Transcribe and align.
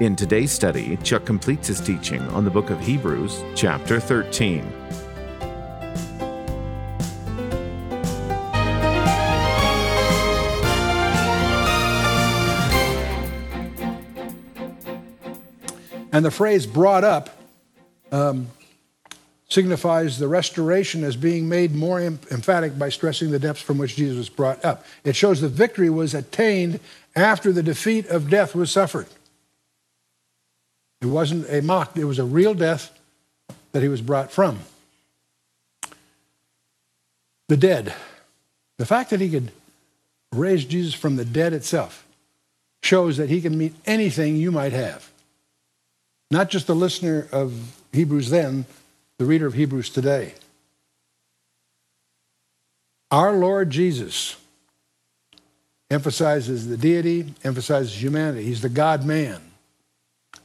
In 0.00 0.14
today's 0.14 0.52
study, 0.52 0.96
Chuck 0.98 1.24
completes 1.24 1.66
his 1.66 1.80
teaching 1.80 2.22
on 2.28 2.44
the 2.44 2.50
book 2.52 2.70
of 2.70 2.78
Hebrews, 2.78 3.42
chapter 3.56 3.98
13. 3.98 4.60
And 16.12 16.24
the 16.24 16.30
phrase 16.30 16.64
brought 16.64 17.02
up 17.02 17.30
um, 18.12 18.46
signifies 19.48 20.20
the 20.20 20.28
restoration 20.28 21.02
as 21.02 21.16
being 21.16 21.48
made 21.48 21.74
more 21.74 21.98
em- 21.98 22.20
emphatic 22.30 22.78
by 22.78 22.88
stressing 22.88 23.32
the 23.32 23.40
depths 23.40 23.62
from 23.62 23.78
which 23.78 23.96
Jesus 23.96 24.16
was 24.16 24.28
brought 24.28 24.64
up. 24.64 24.84
It 25.02 25.16
shows 25.16 25.40
the 25.40 25.48
victory 25.48 25.90
was 25.90 26.14
attained 26.14 26.78
after 27.16 27.50
the 27.50 27.64
defeat 27.64 28.06
of 28.06 28.30
death 28.30 28.54
was 28.54 28.70
suffered. 28.70 29.08
It 31.00 31.06
wasn't 31.06 31.48
a 31.48 31.62
mock, 31.62 31.96
it 31.96 32.04
was 32.04 32.18
a 32.18 32.24
real 32.24 32.54
death 32.54 32.90
that 33.72 33.82
he 33.82 33.88
was 33.88 34.00
brought 34.00 34.32
from. 34.32 34.60
The 37.48 37.56
dead. 37.56 37.94
The 38.78 38.86
fact 38.86 39.10
that 39.10 39.20
he 39.20 39.30
could 39.30 39.52
raise 40.32 40.64
Jesus 40.64 40.94
from 40.94 41.16
the 41.16 41.24
dead 41.24 41.52
itself 41.52 42.04
shows 42.82 43.16
that 43.16 43.30
he 43.30 43.40
can 43.40 43.56
meet 43.56 43.74
anything 43.86 44.36
you 44.36 44.52
might 44.52 44.72
have. 44.72 45.10
Not 46.30 46.50
just 46.50 46.66
the 46.66 46.74
listener 46.74 47.26
of 47.32 47.74
Hebrews 47.92 48.30
then, 48.30 48.66
the 49.18 49.24
reader 49.24 49.46
of 49.46 49.54
Hebrews 49.54 49.90
today. 49.90 50.34
Our 53.10 53.32
Lord 53.32 53.70
Jesus 53.70 54.36
emphasizes 55.90 56.68
the 56.68 56.76
deity, 56.76 57.34
emphasizes 57.42 58.00
humanity. 58.00 58.44
He's 58.44 58.60
the 58.60 58.68
God 58.68 59.06
man. 59.06 59.40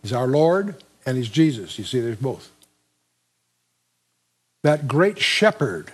He's 0.04 0.14
our 0.14 0.28
Lord 0.28 0.76
and 1.06 1.18
he's 1.18 1.30
Jesus. 1.30 1.80
You 1.80 1.86
see, 1.86 2.00
there's 2.00 2.18
both. 2.18 2.52
That 4.62 4.88
great 4.88 5.20
shepherd, 5.20 5.92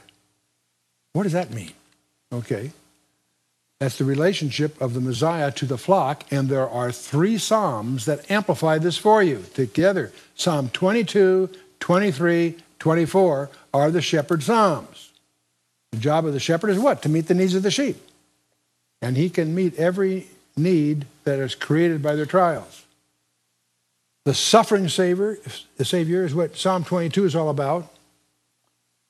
what 1.13 1.23
does 1.23 1.31
that 1.33 1.51
mean? 1.51 1.71
Okay. 2.33 2.71
That's 3.79 3.97
the 3.97 4.05
relationship 4.05 4.79
of 4.81 4.93
the 4.93 4.99
Messiah 4.99 5.51
to 5.53 5.65
the 5.65 5.77
flock, 5.77 6.25
and 6.31 6.49
there 6.49 6.67
are 6.67 6.91
three 6.91 7.37
Psalms 7.37 8.05
that 8.05 8.29
amplify 8.29 8.77
this 8.77 8.97
for 8.97 9.23
you 9.23 9.45
together. 9.53 10.11
Psalm 10.35 10.69
22, 10.69 11.49
23, 11.79 12.57
24 12.77 13.49
are 13.73 13.91
the 13.91 14.01
shepherd 14.01 14.43
Psalms. 14.43 15.11
The 15.91 15.97
job 15.97 16.25
of 16.25 16.33
the 16.33 16.41
shepherd 16.41 16.71
is 16.71 16.79
what? 16.79 17.01
To 17.03 17.09
meet 17.09 17.27
the 17.27 17.33
needs 17.33 17.55
of 17.55 17.63
the 17.63 17.71
sheep. 17.71 17.97
And 19.01 19.15
he 19.15 19.29
can 19.29 19.55
meet 19.55 19.79
every 19.79 20.27
need 20.57 21.05
that 21.23 21.39
is 21.39 21.55
created 21.55 22.03
by 22.03 22.15
their 22.15 22.25
trials. 22.25 22.83
The 24.29 24.35
suffering 24.35 24.87
Savior, 24.89 25.39
the 25.77 25.85
Savior 25.85 26.23
is 26.23 26.35
what 26.35 26.55
Psalm 26.55 26.83
22 26.83 27.25
is 27.25 27.35
all 27.35 27.49
about. 27.49 27.91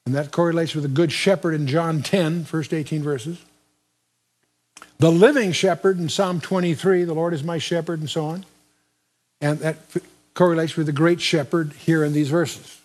And 0.05 0.15
that 0.15 0.31
correlates 0.31 0.73
with 0.73 0.83
the 0.83 0.87
Good 0.87 1.11
Shepherd 1.11 1.55
in 1.55 1.67
John 1.67 2.01
10, 2.01 2.45
first 2.45 2.73
18 2.73 3.03
verses. 3.03 3.43
The 4.97 5.11
living 5.11 5.51
shepherd 5.51 5.99
in 5.99 6.07
Psalm 6.07 6.39
23, 6.39 7.03
the 7.03 7.13
Lord 7.13 7.33
is 7.33 7.43
my 7.43 7.57
shepherd, 7.57 7.99
and 7.99 8.09
so 8.09 8.27
on. 8.27 8.45
And 9.41 9.59
that 9.59 9.75
correlates 10.35 10.77
with 10.77 10.85
the 10.85 10.93
great 10.93 11.19
shepherd 11.19 11.73
here 11.73 12.05
in 12.05 12.13
these 12.13 12.29
verses. 12.29 12.79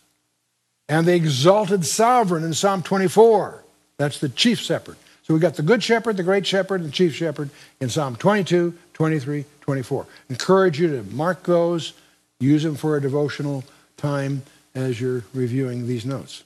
And 0.88 1.06
the 1.06 1.14
exalted 1.14 1.86
sovereign 1.86 2.42
in 2.42 2.52
Psalm 2.52 2.82
24, 2.82 3.62
that's 3.96 4.18
the 4.18 4.28
chief 4.28 4.58
shepherd. 4.58 4.96
So 5.22 5.34
we've 5.34 5.40
got 5.40 5.54
the 5.54 5.62
good 5.62 5.84
shepherd, 5.84 6.16
the 6.16 6.24
great 6.24 6.48
shepherd, 6.48 6.80
and 6.80 6.90
the 6.90 6.92
chief 6.92 7.14
shepherd 7.14 7.50
in 7.80 7.90
Psalm 7.90 8.16
22, 8.16 8.76
23, 8.92 9.44
24. 9.60 10.06
Encourage 10.30 10.80
you 10.80 10.88
to 10.88 11.04
mark 11.14 11.44
those, 11.44 11.92
use 12.40 12.62
them 12.62 12.76
for 12.76 12.96
a 12.96 13.00
devotional 13.00 13.64
time 13.96 14.42
as 14.74 15.00
you're 15.00 15.24
reviewing 15.32 15.86
these 15.86 16.04
notes. 16.04 16.44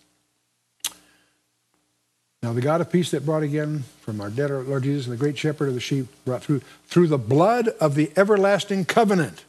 Now, 2.42 2.52
the 2.52 2.60
God 2.60 2.80
of 2.80 2.92
peace 2.92 3.10
that 3.10 3.26
brought 3.26 3.42
again 3.42 3.84
from 4.00 4.20
our 4.20 4.30
dead 4.30 4.50
Lord 4.50 4.84
Jesus 4.84 5.06
and 5.06 5.12
the 5.12 5.18
great 5.18 5.36
shepherd 5.36 5.68
of 5.68 5.74
the 5.74 5.80
sheep 5.80 6.06
brought 6.24 6.42
through 6.42 6.62
through 6.86 7.08
the 7.08 7.18
blood 7.18 7.68
of 7.80 7.94
the 7.94 8.12
everlasting 8.16 8.84
covenant. 8.84 9.44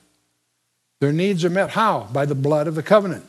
Their 1.00 1.14
needs 1.14 1.46
are 1.46 1.50
met 1.50 1.72
how? 1.72 2.10
By 2.12 2.26
the 2.26 2.36
blood 2.36 2.68
of 2.68 2.76
the 2.76 2.84
covenant. 2.84 3.26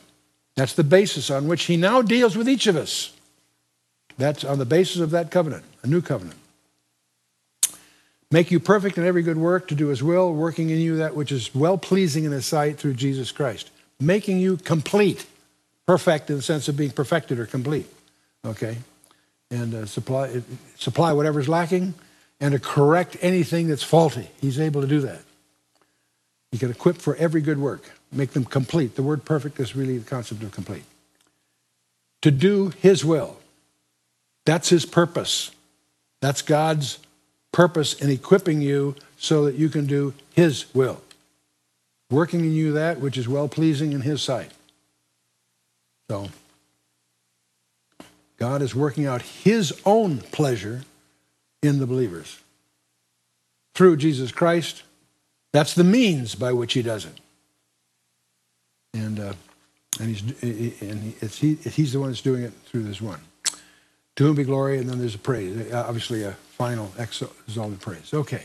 That's 0.55 0.73
the 0.73 0.83
basis 0.83 1.29
on 1.29 1.47
which 1.47 1.63
he 1.63 1.77
now 1.77 2.01
deals 2.01 2.35
with 2.35 2.49
each 2.49 2.67
of 2.67 2.75
us. 2.75 3.13
That's 4.17 4.43
on 4.43 4.57
the 4.59 4.65
basis 4.65 4.99
of 4.99 5.11
that 5.11 5.31
covenant, 5.31 5.63
a 5.83 5.87
new 5.87 6.01
covenant. 6.01 6.40
Make 8.31 8.49
you 8.49 8.59
perfect 8.59 8.97
in 8.97 9.05
every 9.05 9.23
good 9.23 9.37
work 9.37 9.67
to 9.67 9.75
do 9.75 9.87
his 9.87 10.01
will, 10.01 10.33
working 10.33 10.69
in 10.69 10.79
you 10.79 10.97
that 10.97 11.15
which 11.15 11.31
is 11.31 11.53
well 11.53 11.77
pleasing 11.77 12.23
in 12.23 12.31
his 12.31 12.45
sight 12.45 12.77
through 12.77 12.93
Jesus 12.93 13.31
Christ. 13.31 13.69
Making 13.99 14.39
you 14.39 14.57
complete. 14.57 15.25
Perfect 15.85 16.29
in 16.29 16.37
the 16.37 16.41
sense 16.41 16.67
of 16.67 16.77
being 16.77 16.91
perfected 16.91 17.39
or 17.39 17.45
complete. 17.45 17.87
Okay? 18.45 18.77
and 19.51 19.73
uh, 19.73 19.85
supply, 19.85 20.41
supply 20.77 21.11
whatever's 21.13 21.49
lacking 21.49 21.93
and 22.39 22.53
to 22.53 22.59
correct 22.59 23.17
anything 23.21 23.67
that's 23.67 23.83
faulty. 23.83 24.29
He's 24.39 24.59
able 24.59 24.81
to 24.81 24.87
do 24.87 25.01
that. 25.01 25.21
He 26.51 26.57
can 26.57 26.71
equip 26.71 26.97
for 26.97 27.15
every 27.17 27.41
good 27.41 27.59
work, 27.59 27.91
make 28.11 28.31
them 28.31 28.45
complete. 28.45 28.95
The 28.95 29.03
word 29.03 29.23
perfect 29.25 29.59
is 29.59 29.75
really 29.75 29.97
the 29.97 30.09
concept 30.09 30.41
of 30.41 30.51
complete. 30.51 30.83
To 32.21 32.31
do 32.31 32.71
His 32.79 33.05
will. 33.05 33.37
That's 34.45 34.69
His 34.69 34.85
purpose. 34.85 35.51
That's 36.21 36.41
God's 36.41 36.99
purpose 37.51 37.93
in 37.93 38.09
equipping 38.09 38.61
you 38.61 38.95
so 39.17 39.45
that 39.45 39.55
you 39.55 39.69
can 39.69 39.85
do 39.85 40.13
His 40.33 40.73
will. 40.73 41.01
Working 42.09 42.41
in 42.41 42.53
you 42.53 42.73
that 42.73 42.99
which 42.99 43.17
is 43.17 43.27
well 43.27 43.47
pleasing 43.47 43.93
in 43.93 44.01
His 44.01 44.21
sight. 44.21 44.51
So, 46.09 46.29
God 48.41 48.63
is 48.63 48.73
working 48.73 49.05
out 49.05 49.21
his 49.21 49.79
own 49.85 50.17
pleasure 50.17 50.81
in 51.61 51.77
the 51.77 51.85
believers 51.85 52.39
through 53.75 53.97
Jesus 53.97 54.31
Christ. 54.31 54.81
That's 55.53 55.75
the 55.75 55.83
means 55.83 56.33
by 56.33 56.51
which 56.51 56.73
he 56.73 56.81
does 56.81 57.05
it. 57.05 57.19
And, 58.95 59.19
uh, 59.19 59.33
and, 59.99 60.09
he's, 60.09 60.21
and 60.81 61.13
it's, 61.21 61.37
he, 61.37 61.53
he's 61.53 61.93
the 61.93 61.99
one 61.99 62.09
that's 62.09 62.21
doing 62.21 62.41
it 62.41 62.53
through 62.65 62.81
this 62.81 62.99
one. 62.99 63.19
To 64.17 64.25
whom 64.25 64.35
be 64.35 64.43
glory, 64.43 64.77
and 64.77 64.89
then 64.89 64.99
there's 64.99 65.15
a 65.15 65.19
praise. 65.19 65.71
Uh, 65.71 65.85
obviously, 65.87 66.23
a 66.23 66.33
final 66.33 66.91
exalted 66.97 67.79
praise. 67.79 68.13
Okay. 68.13 68.43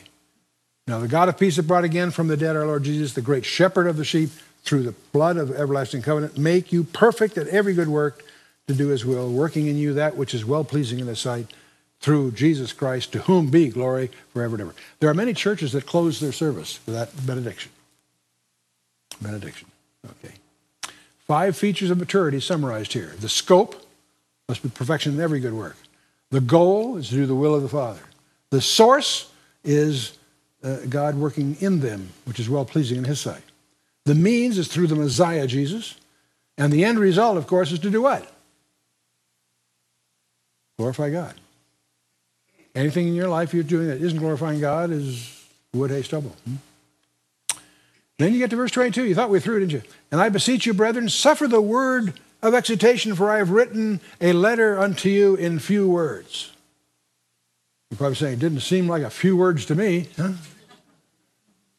Now, 0.87 1.01
the 1.01 1.09
God 1.09 1.29
of 1.29 1.39
peace 1.39 1.57
that 1.57 1.65
brought 1.65 1.85
again 1.85 2.13
from 2.13 2.29
the 2.29 2.37
dead 2.37 2.55
our 2.55 2.65
Lord 2.65 2.85
Jesus, 2.85 3.15
the 3.15 3.21
great 3.21 3.45
shepherd 3.45 3.89
of 3.89 3.97
the 3.97 4.05
sheep, 4.05 4.31
through 4.63 4.83
the 4.83 4.95
blood 5.13 5.37
of 5.37 5.53
everlasting 5.53 6.03
covenant, 6.03 6.37
make 6.37 6.73
you 6.73 6.83
perfect 6.85 7.39
at 7.39 7.47
every 7.49 7.73
good 7.73 7.89
work 7.89 8.25
to 8.67 8.75
do 8.75 8.89
his 8.89 9.05
will, 9.05 9.31
working 9.31 9.69
in 9.69 9.77
you 9.77 9.95
that 9.95 10.17
which 10.17 10.35
is 10.35 10.45
well 10.45 10.65
pleasing 10.65 10.99
in 10.99 11.07
his 11.07 11.21
sight 11.21 11.47
through 12.01 12.33
Jesus 12.33 12.73
Christ, 12.73 13.13
to 13.13 13.21
whom 13.21 13.49
be 13.49 13.69
glory 13.69 14.11
forever 14.33 14.57
and 14.57 14.63
ever. 14.63 14.75
There 14.99 15.09
are 15.09 15.15
many 15.15 15.35
churches 15.35 15.73
that 15.73 15.87
close 15.87 16.21
their 16.21 16.33
service 16.33 16.81
with 16.85 16.95
that 16.97 17.27
benediction. 17.27 17.71
Benediction. 19.21 19.69
Okay. 20.05 20.35
Five 21.27 21.57
features 21.57 21.91
of 21.91 21.99
maturity 21.99 22.41
summarized 22.41 22.93
here. 22.93 23.15
The 23.21 23.29
scope 23.29 23.86
must 24.49 24.63
be 24.63 24.69
perfection 24.69 25.15
in 25.15 25.21
every 25.21 25.41
good 25.41 25.55
work. 25.55 25.77
The 26.31 26.41
goal 26.41 26.97
is 26.97 27.09
to 27.09 27.15
do 27.15 27.27
the 27.27 27.35
will 27.35 27.55
of 27.55 27.63
the 27.63 27.69
Father. 27.69 28.01
The 28.51 28.61
source 28.61 29.31
is 29.65 30.19
uh, 30.63 30.79
God 30.89 31.17
working 31.17 31.57
in 31.61 31.81
them, 31.81 32.11
which 32.25 32.41
is 32.41 32.49
well 32.49 32.65
pleasing 32.65 32.99
in 32.99 33.05
His 33.05 33.21
sight. 33.21 33.43
The 34.05 34.15
means 34.15 34.59
is 34.59 34.69
through 34.69 34.87
the 34.87 34.95
Messiah, 34.95 35.47
Jesus. 35.47 35.97
And 36.59 36.73
the 36.73 36.85
end 36.85 36.99
result, 36.99 37.37
of 37.37 37.47
course, 37.47 37.73
is 37.73 37.81
to 37.81 37.91
do 37.91 38.03
what? 38.03 38.31
Glorify 40.79 41.11
God. 41.11 41.35
Anything 42.75 43.09
in 43.09 43.15
your 43.15 43.29
life 43.29 43.55
you're 43.55 43.63
doing 43.63 43.89
that 43.89 44.01
isn't 44.01 44.19
glorifying 44.19 44.61
God 44.61 44.91
is 44.91 45.45
wood, 45.73 45.91
hay, 45.91 46.03
stubble. 46.03 46.35
Hmm? 46.45 46.57
Then 48.19 48.33
you 48.33 48.39
get 48.39 48.51
to 48.51 48.57
verse 48.57 48.71
22. 48.71 49.05
You 49.05 49.15
thought 49.15 49.31
we 49.31 49.41
threw 49.41 49.57
it, 49.57 49.61
didn't 49.61 49.73
you? 49.73 49.83
And 50.11 50.21
I 50.21 50.29
beseech 50.29 50.67
you, 50.67 50.73
brethren, 50.73 51.09
suffer 51.09 51.47
the 51.47 51.61
word 51.61 52.15
of 52.43 52.55
exhortation, 52.55 53.15
for 53.15 53.31
I 53.31 53.39
have 53.39 53.51
written 53.51 54.01
a 54.21 54.33
letter 54.33 54.79
unto 54.79 55.09
you 55.09 55.35
in 55.35 55.59
few 55.59 55.89
words. 55.89 56.53
You're 57.91 57.99
probably 57.99 58.17
saying, 58.17 58.35
it 58.35 58.39
didn't 58.41 58.61
seem 58.61 58.89
like 58.89 59.03
a 59.03 59.11
few 59.11 59.37
words 59.37 59.67
to 59.67 59.75
me. 59.75 60.09
Huh? 60.17 60.33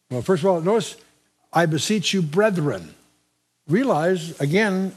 Well, 0.09 0.21
first 0.21 0.43
of 0.43 0.49
all, 0.49 0.61
notice, 0.61 0.95
I 1.51 1.65
beseech 1.65 2.13
you, 2.13 2.21
brethren. 2.21 2.93
realize, 3.67 4.39
again, 4.39 4.95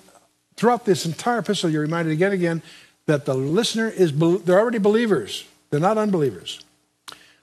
throughout 0.57 0.85
this 0.85 1.07
entire 1.07 1.39
epistle, 1.39 1.71
you're 1.71 1.83
reminded 1.83 2.13
again 2.13 2.33
and 2.33 2.41
again 2.41 2.63
that 3.07 3.25
the 3.25 3.35
listener 3.35 3.89
is, 3.89 4.17
they're 4.17 4.61
already 4.61 4.79
believers. 4.79 5.45
They're 5.71 5.81
not 5.81 5.99
unbelievers. 5.99 6.61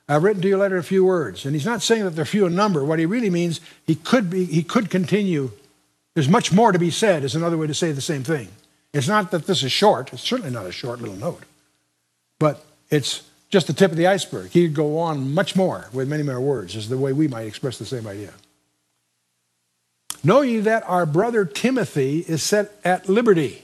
I've 0.09 0.23
written 0.23 0.41
to 0.41 0.47
your 0.47 0.59
letter 0.59 0.77
a 0.77 0.83
few 0.83 1.03
words, 1.03 1.45
and 1.45 1.53
he's 1.53 1.65
not 1.65 1.81
saying 1.81 2.05
that 2.05 2.11
they're 2.11 2.25
few 2.25 2.45
in 2.45 2.55
number. 2.55 2.83
What 2.85 2.99
he 2.99 3.05
really 3.05 3.29
means, 3.29 3.59
he 3.85 3.95
could 3.95 4.29
be, 4.29 4.45
he 4.45 4.63
could 4.63 4.89
continue. 4.89 5.51
There's 6.17 6.27
much 6.27 6.51
more 6.51 6.71
to 6.71 6.79
be 6.79 6.89
said, 6.89 7.23
is 7.23 7.35
another 7.35 7.59
way 7.59 7.67
to 7.67 7.75
say 7.75 7.91
the 7.91 8.01
same 8.01 8.23
thing. 8.23 8.47
It's 8.91 9.07
not 9.07 9.29
that 9.29 9.45
this 9.45 9.61
is 9.61 9.71
short. 9.71 10.11
It's 10.11 10.23
certainly 10.23 10.49
not 10.49 10.65
a 10.65 10.71
short 10.71 10.99
little 10.99 11.15
note. 11.15 11.43
But 12.39 12.65
it's 12.89 13.29
just 13.49 13.67
the 13.67 13.73
tip 13.73 13.91
of 13.91 13.97
the 13.97 14.07
iceberg. 14.07 14.49
He 14.49 14.65
could 14.65 14.75
go 14.75 14.97
on 14.97 15.35
much 15.35 15.55
more 15.55 15.89
with 15.93 16.07
many 16.07 16.23
more 16.23 16.41
words, 16.41 16.75
is 16.75 16.89
the 16.89 16.97
way 16.97 17.13
we 17.13 17.27
might 17.27 17.45
express 17.45 17.77
the 17.77 17.85
same 17.85 18.07
idea. 18.07 18.33
Know 20.23 20.41
ye 20.41 20.57
that 20.61 20.81
our 20.89 21.05
brother 21.05 21.45
Timothy 21.45 22.25
is 22.27 22.41
set 22.41 22.71
at 22.83 23.07
liberty, 23.07 23.61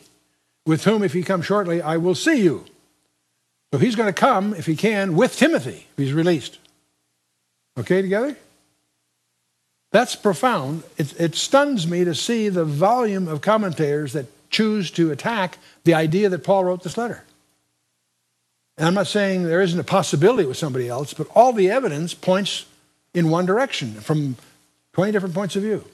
with 0.63 0.83
whom, 0.83 1.01
if 1.01 1.13
he 1.13 1.23
come 1.23 1.41
shortly, 1.41 1.81
I 1.81 1.97
will 1.97 2.13
see 2.13 2.39
you. 2.43 2.65
So 3.73 3.79
he's 3.79 3.95
going 3.95 4.13
to 4.13 4.13
come, 4.13 4.53
if 4.53 4.67
he 4.67 4.75
can, 4.75 5.15
with 5.15 5.35
Timothy, 5.35 5.87
if 5.91 5.97
he's 5.97 6.13
released. 6.13 6.59
Okay, 7.79 8.03
together? 8.03 8.37
That's 9.93 10.15
profound. 10.15 10.81
It, 10.97 11.19
it 11.21 11.35
stuns 11.35 11.87
me 11.87 12.03
to 12.03 12.15
see 12.15 12.49
the 12.49 12.65
volume 12.65 13.27
of 13.27 13.41
commentators 13.41 14.13
that 14.13 14.25
choose 14.49 14.89
to 14.91 15.11
attack 15.11 15.59
the 15.83 15.93
idea 15.93 16.29
that 16.29 16.43
Paul 16.43 16.65
wrote 16.65 16.81
this 16.81 16.97
letter. 16.97 17.23
And 18.75 18.87
I'm 18.87 18.95
not 18.95 19.05
saying 19.05 19.43
there 19.43 19.61
isn't 19.61 19.79
a 19.79 19.83
possibility 19.83 20.47
with 20.47 20.57
somebody 20.57 20.89
else, 20.89 21.13
but 21.13 21.27
all 21.35 21.53
the 21.53 21.69
evidence 21.69 22.15
points 22.15 22.65
in 23.13 23.29
one 23.29 23.45
direction 23.45 23.93
from 23.93 24.35
20 24.93 25.11
different 25.11 25.35
points 25.35 25.55
of 25.55 25.61
view. 25.61 25.85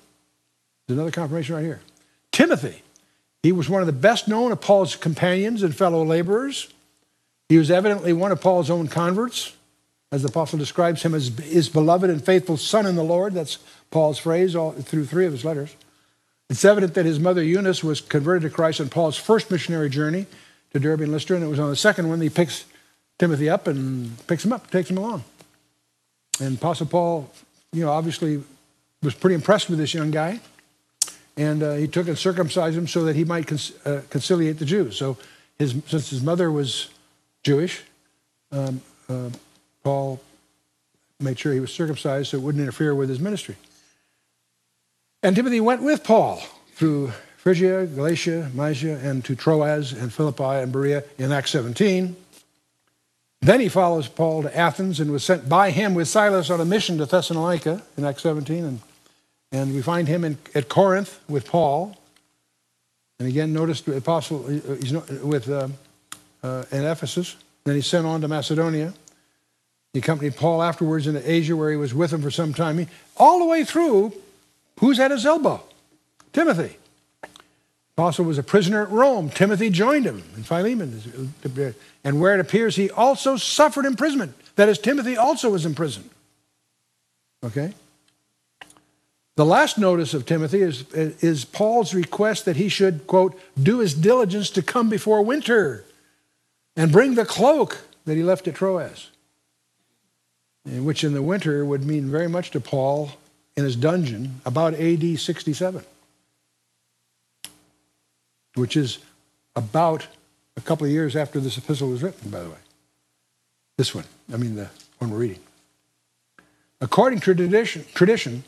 There's 0.87 0.97
another 0.97 1.11
confirmation 1.11 1.55
right 1.55 1.65
here. 1.65 1.81
Timothy, 2.31 2.83
he 3.43 3.51
was 3.51 3.67
one 3.67 3.81
of 3.81 3.85
the 3.85 3.91
best 3.91 4.29
known 4.29 4.53
of 4.53 4.61
Paul's 4.61 4.95
companions 4.95 5.61
and 5.61 5.75
fellow 5.75 6.05
laborers. 6.05 6.73
He 7.49 7.57
was 7.57 7.69
evidently 7.69 8.13
one 8.13 8.31
of 8.31 8.39
Paul's 8.39 8.69
own 8.69 8.87
converts, 8.87 9.51
as 10.11 10.23
the 10.23 10.29
apostle 10.29 10.57
describes 10.57 11.03
him 11.03 11.13
as 11.13 11.27
his 11.27 11.69
beloved 11.69 12.09
and 12.09 12.23
faithful 12.23 12.57
son 12.57 12.85
in 12.85 12.95
the 12.95 13.03
Lord. 13.03 13.33
That's 13.33 13.59
Paul's 13.91 14.17
phrase 14.17 14.55
all 14.55 14.71
through 14.71 15.05
three 15.05 15.25
of 15.25 15.31
his 15.31 15.45
letters. 15.45 15.75
It's 16.49 16.65
evident 16.65 16.95
that 16.95 17.05
his 17.05 17.19
mother 17.19 17.43
Eunice 17.43 17.83
was 17.83 18.01
converted 18.01 18.49
to 18.49 18.55
Christ 18.55 18.81
on 18.81 18.89
Paul's 18.89 19.17
first 19.17 19.51
missionary 19.51 19.89
journey 19.89 20.25
to 20.73 20.79
Derbe 20.79 21.01
and 21.01 21.11
Lystra, 21.11 21.35
and 21.35 21.45
it 21.45 21.49
was 21.49 21.59
on 21.59 21.69
the 21.69 21.75
second 21.75 22.09
one 22.09 22.19
that 22.19 22.25
he 22.25 22.29
picks 22.29 22.65
Timothy 23.19 23.49
up 23.49 23.67
and 23.67 24.15
picks 24.27 24.45
him 24.45 24.53
up, 24.53 24.69
takes 24.71 24.89
him 24.89 24.97
along. 24.97 25.23
And 26.41 26.57
Apostle 26.57 26.87
Paul, 26.87 27.31
you 27.71 27.85
know, 27.85 27.91
obviously 27.91 28.41
was 29.03 29.13
pretty 29.13 29.35
impressed 29.35 29.69
with 29.69 29.77
this 29.77 29.93
young 29.93 30.09
guy, 30.09 30.39
and 31.37 31.61
uh, 31.61 31.73
he 31.73 31.87
took 31.87 32.07
and 32.07 32.17
circumcised 32.17 32.77
him 32.77 32.87
so 32.87 33.03
that 33.03 33.15
he 33.15 33.23
might 33.23 33.51
uh, 33.85 34.01
conciliate 34.09 34.57
the 34.57 34.65
Jews. 34.65 34.97
So, 34.97 35.17
his, 35.57 35.75
since 35.87 36.09
his 36.09 36.23
mother 36.23 36.51
was 36.51 36.89
Jewish, 37.43 37.83
um, 38.51 38.81
uh, 39.09 39.29
Paul 39.83 40.19
made 41.19 41.37
sure 41.37 41.53
he 41.53 41.59
was 41.59 41.73
circumcised 41.73 42.29
so 42.29 42.37
it 42.37 42.43
wouldn't 42.43 42.61
interfere 42.61 42.95
with 42.95 43.09
his 43.09 43.19
ministry. 43.19 43.55
And 45.21 45.35
Timothy 45.35 45.59
went 45.59 45.81
with 45.81 46.03
Paul 46.03 46.41
through 46.75 47.11
Phrygia, 47.37 47.87
Galatia, 47.87 48.49
Mysia, 48.53 48.99
and 49.03 49.23
to 49.25 49.35
Troas 49.35 49.91
and 49.91 50.13
Philippi 50.13 50.43
and 50.43 50.71
Berea 50.71 51.03
in 51.17 51.31
Acts 51.31 51.51
17. 51.51 52.15
Then 53.41 53.59
he 53.59 53.69
follows 53.69 54.07
Paul 54.07 54.43
to 54.43 54.57
Athens 54.57 54.99
and 54.99 55.11
was 55.11 55.23
sent 55.23 55.47
by 55.47 55.71
him 55.71 55.93
with 55.93 56.07
Silas 56.07 56.49
on 56.49 56.59
a 56.59 56.65
mission 56.65 56.97
to 56.97 57.05
Thessalonica 57.05 57.81
in 57.97 58.05
Acts 58.05 58.23
17. 58.23 58.65
And, 58.65 58.79
and 59.51 59.73
we 59.73 59.81
find 59.81 60.07
him 60.07 60.25
in, 60.25 60.37
at 60.53 60.67
Corinth 60.67 61.19
with 61.29 61.47
Paul. 61.47 61.97
And 63.19 63.27
again, 63.27 63.53
notice 63.53 63.81
the 63.81 63.97
apostle 63.97 64.45
uh, 64.45 64.75
he's 64.75 64.91
with 64.91 65.49
uh, 65.49 65.69
uh, 66.43 66.63
in 66.71 66.83
Ephesus. 66.83 67.35
Then 67.63 67.75
he's 67.75 67.87
sent 67.87 68.05
on 68.05 68.21
to 68.21 68.27
Macedonia. 68.27 68.93
He 69.93 69.99
accompanied 69.99 70.35
Paul 70.35 70.61
afterwards 70.61 71.07
into 71.07 71.29
Asia, 71.29 71.55
where 71.55 71.71
he 71.71 71.77
was 71.77 71.93
with 71.93 72.13
him 72.13 72.21
for 72.21 72.31
some 72.31 72.53
time. 72.53 72.77
He, 72.77 72.87
all 73.17 73.39
the 73.39 73.45
way 73.45 73.63
through, 73.63 74.13
who's 74.79 74.99
at 74.99 75.11
his 75.11 75.25
elbow? 75.25 75.63
Timothy. 76.31 76.77
Apostle 77.97 78.25
was 78.25 78.37
a 78.37 78.43
prisoner 78.43 78.83
at 78.83 78.89
Rome. 78.91 79.29
Timothy 79.29 79.69
joined 79.69 80.05
him 80.05 80.23
in 80.37 80.43
Philemon. 80.43 81.01
And 82.03 82.21
where 82.21 82.33
it 82.33 82.39
appears 82.39 82.75
he 82.75 82.89
also 82.89 83.35
suffered 83.35 83.85
imprisonment. 83.85 84.35
That 84.55 84.69
is, 84.69 84.77
Timothy 84.77 85.17
also 85.17 85.49
was 85.49 85.65
imprisoned. 85.65 86.09
Okay? 87.43 87.73
The 89.35 89.45
last 89.45 89.77
notice 89.77 90.13
of 90.13 90.25
Timothy 90.25 90.61
is, 90.61 90.89
is 90.93 91.45
Paul's 91.45 91.93
request 91.93 92.45
that 92.45 92.57
he 92.57 92.69
should, 92.69 93.07
quote, 93.07 93.39
do 93.61 93.79
his 93.79 93.93
diligence 93.93 94.49
to 94.51 94.61
come 94.61 94.89
before 94.89 95.21
winter 95.21 95.85
and 96.75 96.91
bring 96.91 97.15
the 97.15 97.25
cloak 97.25 97.79
that 98.05 98.15
he 98.15 98.23
left 98.23 98.47
at 98.47 98.55
Troas, 98.55 99.09
Eh, 100.67 100.79
which 100.79 101.03
in 101.03 101.13
the 101.13 101.21
winter 101.21 101.63
would 101.63 101.85
mean 101.85 102.09
very 102.09 102.27
much 102.27 102.51
to 102.51 102.59
Paul 102.59 103.11
in 103.55 103.63
his 103.63 103.75
dungeon 103.75 104.41
about 104.45 104.73
AD 104.73 105.19
67 105.19 105.83
which 108.59 108.75
is 108.75 108.99
about 109.55 110.07
a 110.57 110.61
couple 110.61 110.85
of 110.85 110.91
years 110.91 111.15
after 111.15 111.39
this 111.39 111.57
epistle 111.57 111.89
was 111.89 112.03
written, 112.03 112.29
by 112.29 112.41
the 112.41 112.49
way. 112.49 112.57
This 113.77 113.95
one, 113.95 114.05
I 114.31 114.37
mean, 114.37 114.55
the 114.55 114.69
one 114.99 115.11
we're 115.11 115.17
reading. 115.17 115.39
According 116.81 117.19
to 117.21 117.33
tradition, 117.35 117.85
tradition, 117.93 118.43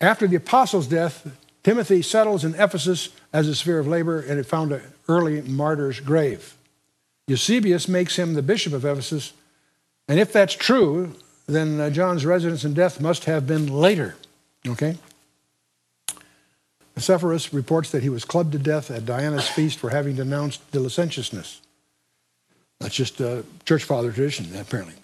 after 0.00 0.26
the 0.26 0.36
apostles' 0.36 0.86
death, 0.86 1.30
Timothy 1.62 2.02
settles 2.02 2.44
in 2.44 2.54
Ephesus 2.54 3.10
as 3.32 3.46
a 3.48 3.54
sphere 3.54 3.78
of 3.78 3.86
labor, 3.86 4.20
and 4.20 4.38
it 4.38 4.44
found 4.44 4.72
an 4.72 4.82
early 5.08 5.42
martyr's 5.42 6.00
grave. 6.00 6.54
Eusebius 7.26 7.86
makes 7.86 8.16
him 8.16 8.34
the 8.34 8.42
bishop 8.42 8.72
of 8.72 8.84
Ephesus, 8.84 9.34
and 10.08 10.18
if 10.18 10.32
that's 10.32 10.54
true, 10.54 11.14
then 11.54 11.80
uh, 11.80 11.90
John's 11.90 12.26
residence 12.26 12.64
and 12.64 12.74
death 12.74 13.00
must 13.00 13.24
have 13.24 13.46
been 13.46 13.66
later. 13.66 14.16
Okay? 14.66 14.96
Sepphoris 16.96 17.52
reports 17.52 17.90
that 17.90 18.02
he 18.02 18.08
was 18.08 18.24
clubbed 18.24 18.52
to 18.52 18.58
death 18.58 18.90
at 18.90 19.06
Diana's 19.06 19.48
feast 19.48 19.78
for 19.78 19.90
having 19.90 20.16
denounced 20.16 20.70
the 20.72 20.80
licentiousness. 20.80 21.60
That's 22.78 22.94
just 22.94 23.20
a 23.20 23.44
church 23.64 23.84
father 23.84 24.12
tradition, 24.12 24.54
apparently. 24.56 24.94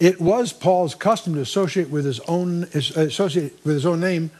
It 0.00 0.20
was 0.20 0.52
Paul's 0.52 0.94
custom 0.94 1.34
to 1.34 1.40
associate 1.40 1.90
with 1.90 2.04
his 2.04 2.20
own 2.20 2.64
associate 2.74 3.54
with 3.64 3.74
his 3.74 3.86
own 3.86 4.00
name 4.00 4.30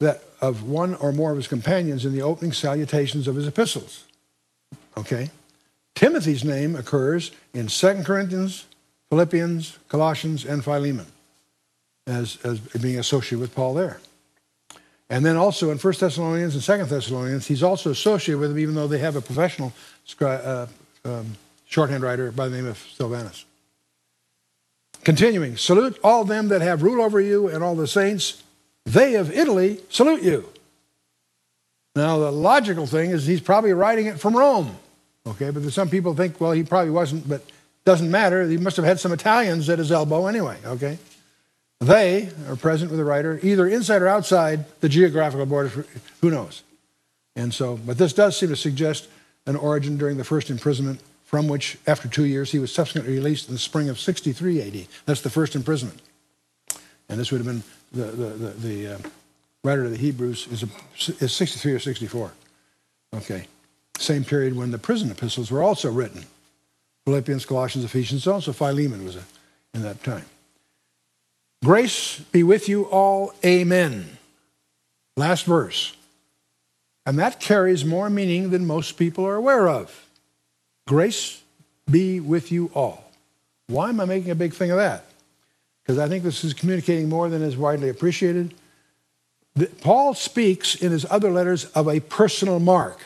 that 0.00 0.22
of 0.40 0.62
one 0.62 0.94
or 0.96 1.12
more 1.12 1.30
of 1.30 1.36
his 1.36 1.48
companions 1.48 2.04
in 2.04 2.12
the 2.12 2.22
opening 2.22 2.52
salutations 2.52 3.26
of 3.26 3.36
his 3.36 3.46
epistles. 3.46 4.04
Okay? 4.96 5.30
Timothy's 5.94 6.44
name 6.44 6.76
occurs 6.76 7.30
in 7.52 7.68
2 7.68 8.02
Corinthians, 8.02 8.66
Philippians, 9.14 9.78
Colossians, 9.88 10.44
and 10.44 10.64
Philemon 10.64 11.06
as, 12.04 12.36
as 12.42 12.58
being 12.58 12.98
associated 12.98 13.38
with 13.38 13.54
Paul 13.54 13.74
there. 13.74 14.00
And 15.08 15.24
then 15.24 15.36
also 15.36 15.70
in 15.70 15.78
1 15.78 15.94
Thessalonians 16.00 16.56
and 16.56 16.64
2 16.64 16.86
Thessalonians, 16.86 17.46
he's 17.46 17.62
also 17.62 17.92
associated 17.92 18.40
with 18.40 18.50
them, 18.50 18.58
even 18.58 18.74
though 18.74 18.88
they 18.88 18.98
have 18.98 19.14
a 19.14 19.20
professional 19.20 19.72
uh, 20.20 20.66
um, 21.04 21.36
shorthand 21.66 22.02
writer 22.02 22.32
by 22.32 22.48
the 22.48 22.56
name 22.56 22.66
of 22.66 22.76
Silvanus. 22.76 23.44
Continuing, 25.04 25.56
salute 25.58 25.96
all 26.02 26.24
them 26.24 26.48
that 26.48 26.60
have 26.60 26.82
rule 26.82 27.00
over 27.00 27.20
you 27.20 27.46
and 27.46 27.62
all 27.62 27.76
the 27.76 27.86
saints. 27.86 28.42
They 28.84 29.14
of 29.14 29.30
Italy 29.30 29.78
salute 29.90 30.24
you. 30.24 30.48
Now, 31.94 32.18
the 32.18 32.32
logical 32.32 32.88
thing 32.88 33.12
is 33.12 33.26
he's 33.26 33.40
probably 33.40 33.74
writing 33.74 34.06
it 34.06 34.18
from 34.18 34.36
Rome. 34.36 34.76
Okay, 35.24 35.50
but 35.50 35.62
some 35.72 35.88
people 35.88 36.16
think, 36.16 36.40
well, 36.40 36.50
he 36.50 36.64
probably 36.64 36.90
wasn't, 36.90 37.28
but 37.28 37.44
doesn't 37.84 38.10
matter. 38.10 38.46
He 38.46 38.56
must 38.56 38.76
have 38.76 38.84
had 38.84 39.00
some 39.00 39.12
Italians 39.12 39.68
at 39.68 39.78
his 39.78 39.92
elbow 39.92 40.26
anyway, 40.26 40.56
okay? 40.64 40.98
They 41.80 42.30
are 42.48 42.56
present 42.56 42.90
with 42.90 42.98
the 42.98 43.04
writer, 43.04 43.38
either 43.42 43.66
inside 43.66 44.00
or 44.00 44.08
outside 44.08 44.64
the 44.80 44.88
geographical 44.88 45.44
borders, 45.46 45.86
who 46.20 46.30
knows? 46.30 46.62
And 47.36 47.52
so, 47.52 47.78
but 47.84 47.98
this 47.98 48.12
does 48.12 48.38
seem 48.38 48.48
to 48.50 48.56
suggest 48.56 49.08
an 49.46 49.56
origin 49.56 49.98
during 49.98 50.16
the 50.16 50.24
first 50.24 50.50
imprisonment, 50.50 51.00
from 51.24 51.48
which, 51.48 51.76
after 51.86 52.08
two 52.08 52.24
years, 52.24 52.52
he 52.52 52.58
was 52.58 52.72
subsequently 52.72 53.14
released 53.14 53.48
in 53.48 53.54
the 53.54 53.60
spring 53.60 53.88
of 53.88 53.98
63 53.98 54.62
AD. 54.62 54.86
That's 55.04 55.20
the 55.20 55.30
first 55.30 55.54
imprisonment. 55.54 56.00
And 57.08 57.20
this 57.20 57.30
would 57.30 57.44
have 57.44 57.46
been 57.46 57.62
the, 57.92 58.04
the, 58.04 58.26
the, 58.26 58.50
the 58.68 58.94
uh, 58.94 58.98
writer 59.62 59.84
of 59.84 59.90
the 59.90 59.96
Hebrews 59.96 60.46
is, 60.50 60.62
a, 60.62 61.24
is 61.24 61.34
63 61.34 61.72
or 61.72 61.78
64. 61.78 62.32
Okay. 63.16 63.46
Same 63.98 64.24
period 64.24 64.56
when 64.56 64.70
the 64.70 64.78
prison 64.78 65.10
epistles 65.10 65.50
were 65.50 65.62
also 65.62 65.90
written. 65.90 66.24
Philippians, 67.04 67.44
Colossians, 67.44 67.84
Ephesians, 67.84 68.26
also 68.26 68.52
Philemon 68.52 69.04
was 69.04 69.16
a, 69.16 69.22
in 69.74 69.82
that 69.82 70.02
time. 70.02 70.24
Grace 71.62 72.20
be 72.32 72.42
with 72.42 72.68
you 72.68 72.84
all. 72.84 73.32
Amen. 73.44 74.18
Last 75.16 75.44
verse. 75.44 75.94
And 77.06 77.18
that 77.18 77.40
carries 77.40 77.84
more 77.84 78.08
meaning 78.08 78.50
than 78.50 78.66
most 78.66 78.92
people 78.92 79.26
are 79.26 79.34
aware 79.34 79.68
of. 79.68 80.06
Grace 80.86 81.42
be 81.90 82.20
with 82.20 82.50
you 82.50 82.70
all. 82.74 83.10
Why 83.66 83.88
am 83.90 84.00
I 84.00 84.04
making 84.04 84.30
a 84.30 84.34
big 84.34 84.54
thing 84.54 84.70
of 84.70 84.78
that? 84.78 85.04
Because 85.82 85.98
I 85.98 86.08
think 86.08 86.24
this 86.24 86.44
is 86.44 86.54
communicating 86.54 87.08
more 87.08 87.28
than 87.28 87.42
is 87.42 87.56
widely 87.56 87.88
appreciated. 87.88 88.54
Paul 89.80 90.14
speaks 90.14 90.74
in 90.74 90.92
his 90.92 91.06
other 91.10 91.30
letters 91.30 91.66
of 91.66 91.88
a 91.88 92.00
personal 92.00 92.58
mark. 92.58 93.00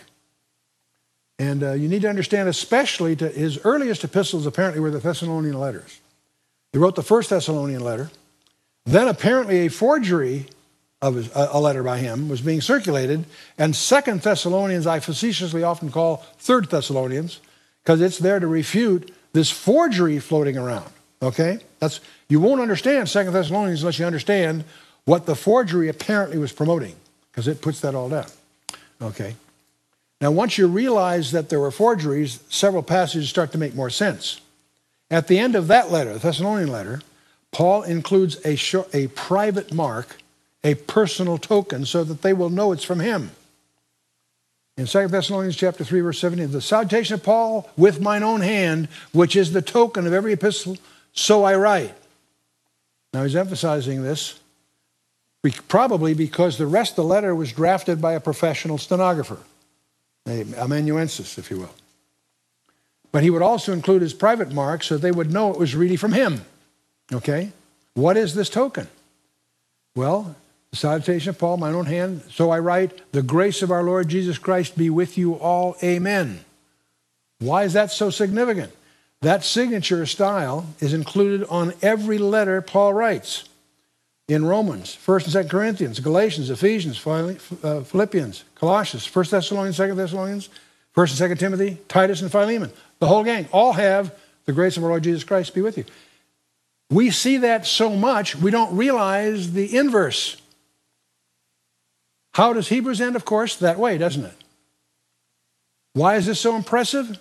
And 1.39 1.63
uh, 1.63 1.73
you 1.73 1.89
need 1.89 2.03
to 2.03 2.09
understand, 2.09 2.49
especially 2.49 3.15
to 3.17 3.29
his 3.29 3.61
earliest 3.65 4.03
epistles, 4.03 4.47
apparently, 4.47 4.81
were 4.81 4.91
the 4.91 4.99
Thessalonian 4.99 5.59
letters. 5.59 6.01
He 6.73 6.79
wrote 6.79 6.97
the 6.97 7.03
first 7.03 7.31
Thessalonian 7.31 7.83
letter. 7.83 8.11
Then, 8.85 9.07
apparently, 9.07 9.67
a 9.67 9.69
forgery 9.69 10.47
of 11.01 11.15
his, 11.15 11.31
a 11.35 11.61
letter 11.61 11.83
by 11.83 11.99
him 11.99 12.29
was 12.29 12.41
being 12.41 12.61
circulated. 12.61 13.25
And 13.57 13.77
Second 13.77 14.23
Thessalonians, 14.23 14.87
I 14.87 14.99
facetiously 14.99 15.63
often 15.63 15.93
call 15.93 16.27
Third 16.39 16.69
Thessalonians, 16.71 17.41
because 17.85 18.01
it's 18.01 18.19
there 18.19 18.41
to 18.41 18.47
refute 18.49 19.15
this 19.33 19.51
forgery 19.51 20.19
floating 20.19 20.57
around. 20.57 20.91
Okay? 21.23 21.61
That's 21.79 22.01
you 22.29 22.41
won't 22.41 22.61
understand 22.61 23.09
Second 23.09 23.33
Thessalonians 23.33 23.83
unless 23.83 23.99
you 23.99 24.07
understand 24.07 24.65
what 25.05 25.27
the 25.27 25.37
forgery 25.37 25.89
apparently 25.89 26.39
was 26.39 26.53
promoting, 26.53 26.97
because 27.31 27.47
it 27.47 27.63
puts 27.63 27.81
that 27.81 27.95
all 27.95 28.09
down. 28.09 28.27
Okay. 29.01 29.37
Now, 30.21 30.33
once 30.33 30.59
you 30.59 30.67
realize 30.67 31.31
that 31.33 31.49
there 31.49 31.61
were 31.61 31.71
forgeries, 31.71 32.41
several 32.49 32.83
passages 32.83 33.29
start 33.29 33.53
to 33.53 33.59
make 33.59 33.75
more 33.75 33.91
sense. 33.91 34.41
At 35.11 35.29
the 35.29 35.39
end 35.39 35.55
of 35.55 35.69
that 35.69 35.93
letter, 35.93 36.15
the 36.15 36.19
Thessalonian 36.19 36.73
letter, 36.73 37.01
Paul 37.53 37.83
includes 37.83 38.45
a, 38.45 38.57
short, 38.57 38.93
a 38.95 39.07
private 39.09 39.73
mark, 39.73 40.17
a 40.65 40.75
personal 40.75 41.39
token, 41.39 41.87
so 41.87 42.03
that 42.05 42.23
they 42.23 42.33
will 42.33 42.51
know 42.51 42.73
it's 42.73 42.85
from 42.85 43.01
him. 43.01 43.31
In 44.77 44.87
2 44.87 45.09
Thessalonians 45.09 45.57
chapter 45.57 45.85
3, 45.85 46.01
verse 46.01 46.19
17, 46.19 46.51
the 46.51 46.61
salutation 46.61 47.15
of 47.15 47.23
Paul 47.23 47.71
with 47.77 48.01
mine 48.01 48.23
own 48.23 48.41
hand, 48.41 48.89
which 49.13 49.35
is 49.37 49.53
the 49.53 49.63
token 49.63 50.07
of 50.07 50.13
every 50.13 50.33
epistle, 50.33 50.79
so 51.13 51.45
I 51.45 51.55
write. 51.55 51.95
Now 53.15 53.23
he's 53.23 53.37
emphasizing 53.37 54.03
this 54.03 54.39
probably 55.69 56.13
because 56.15 56.59
the 56.59 56.67
rest 56.67 56.93
of 56.93 56.97
the 56.97 57.05
letter 57.05 57.35
was 57.35 57.53
drafted 57.53 58.03
by 58.03 58.13
a 58.13 58.21
professional 58.21 58.77
stenographer 58.77 59.39
amanuensis, 60.27 61.39
if 61.39 61.51
you 61.51 61.59
will. 61.59 61.75
But 63.11 63.23
he 63.23 63.31
would 63.31 63.43
also 63.43 63.73
include 63.73 64.03
his 64.03 64.15
private 64.15 64.53
mark 64.53 64.83
so 64.83 64.97
they 64.97 65.13
would 65.13 65.33
know 65.33 65.51
it 65.53 65.59
was 65.59 65.75
really 65.75 65.97
from 65.97 66.13
him. 66.13 66.43
Okay? 67.13 67.53
What 67.95 68.17
is 68.17 68.35
this 68.35 68.51
token? 68.51 68.89
Well, 69.95 70.37
the 70.71 70.77
salutation 70.77 71.31
of 71.31 71.39
Paul, 71.39 71.57
mine 71.57 71.75
own 71.75 71.87
hand. 71.87 72.23
So 72.31 72.51
I 72.51 72.59
write, 72.59 73.11
the 73.13 73.23
grace 73.23 73.63
of 73.63 73.71
our 73.71 73.83
Lord 73.83 74.09
Jesus 74.09 74.39
Christ 74.39 74.77
be 74.77 74.91
with 74.91 75.17
you 75.17 75.35
all. 75.35 75.77
Amen. 75.83 76.45
Why 77.39 77.65
is 77.65 77.73
that 77.73 77.91
so 77.91 78.11
significant? 78.11 78.73
That 79.23 79.45
signature 79.45 80.05
style 80.07 80.67
is 80.79 80.93
included 80.93 81.47
on 81.49 81.75
every 81.83 82.19
letter 82.19 82.61
Paul 82.61 82.95
writes 82.95 83.48
in 84.29 84.45
Romans, 84.45 84.97
1st 85.07 85.35
and 85.35 85.47
2nd 85.47 85.51
Corinthians, 85.51 86.01
Galatians, 86.01 86.51
Ephesians, 86.51 87.05
uh, 87.07 87.81
Philippians, 87.81 88.45
Colossians, 88.55 89.15
1 89.15 89.25
Thessalonians, 89.31 89.79
2nd 89.79 89.97
Thessalonians, 89.97 90.51
1st 90.95 91.21
and 91.21 91.33
2nd 91.33 91.39
Timothy, 91.39 91.79
Titus 91.89 92.21
and 92.21 92.31
Philemon. 92.31 92.71
The 92.99 93.07
whole 93.07 93.25
gang 93.25 93.49
all 93.53 93.73
have 93.73 94.15
the 94.45 94.53
grace 94.53 94.77
of 94.77 94.85
our 94.85 94.91
Lord 94.91 95.05
Jesus 95.05 95.25
Christ 95.25 95.55
be 95.55 95.63
with 95.63 95.79
you. 95.79 95.85
We 96.91 97.11
see 97.11 97.39
that 97.39 97.67
so 97.67 97.91
much, 97.91 98.37
we 98.37 98.51
don't 98.51 98.77
realize 98.77 99.53
the 99.53 99.77
inverse. 99.77 100.41
How 102.35 102.53
does 102.53 102.69
Hebrews 102.69 103.01
end? 103.01 103.17
Of 103.17 103.25
course, 103.25 103.57
that 103.57 103.79
way, 103.79 103.99
doesn't 103.99 104.25
it? 104.25 104.37
Why 105.95 106.17
is 106.17 106.27
this 106.27 106.41
so 106.41 106.55
impressive? 106.55 107.19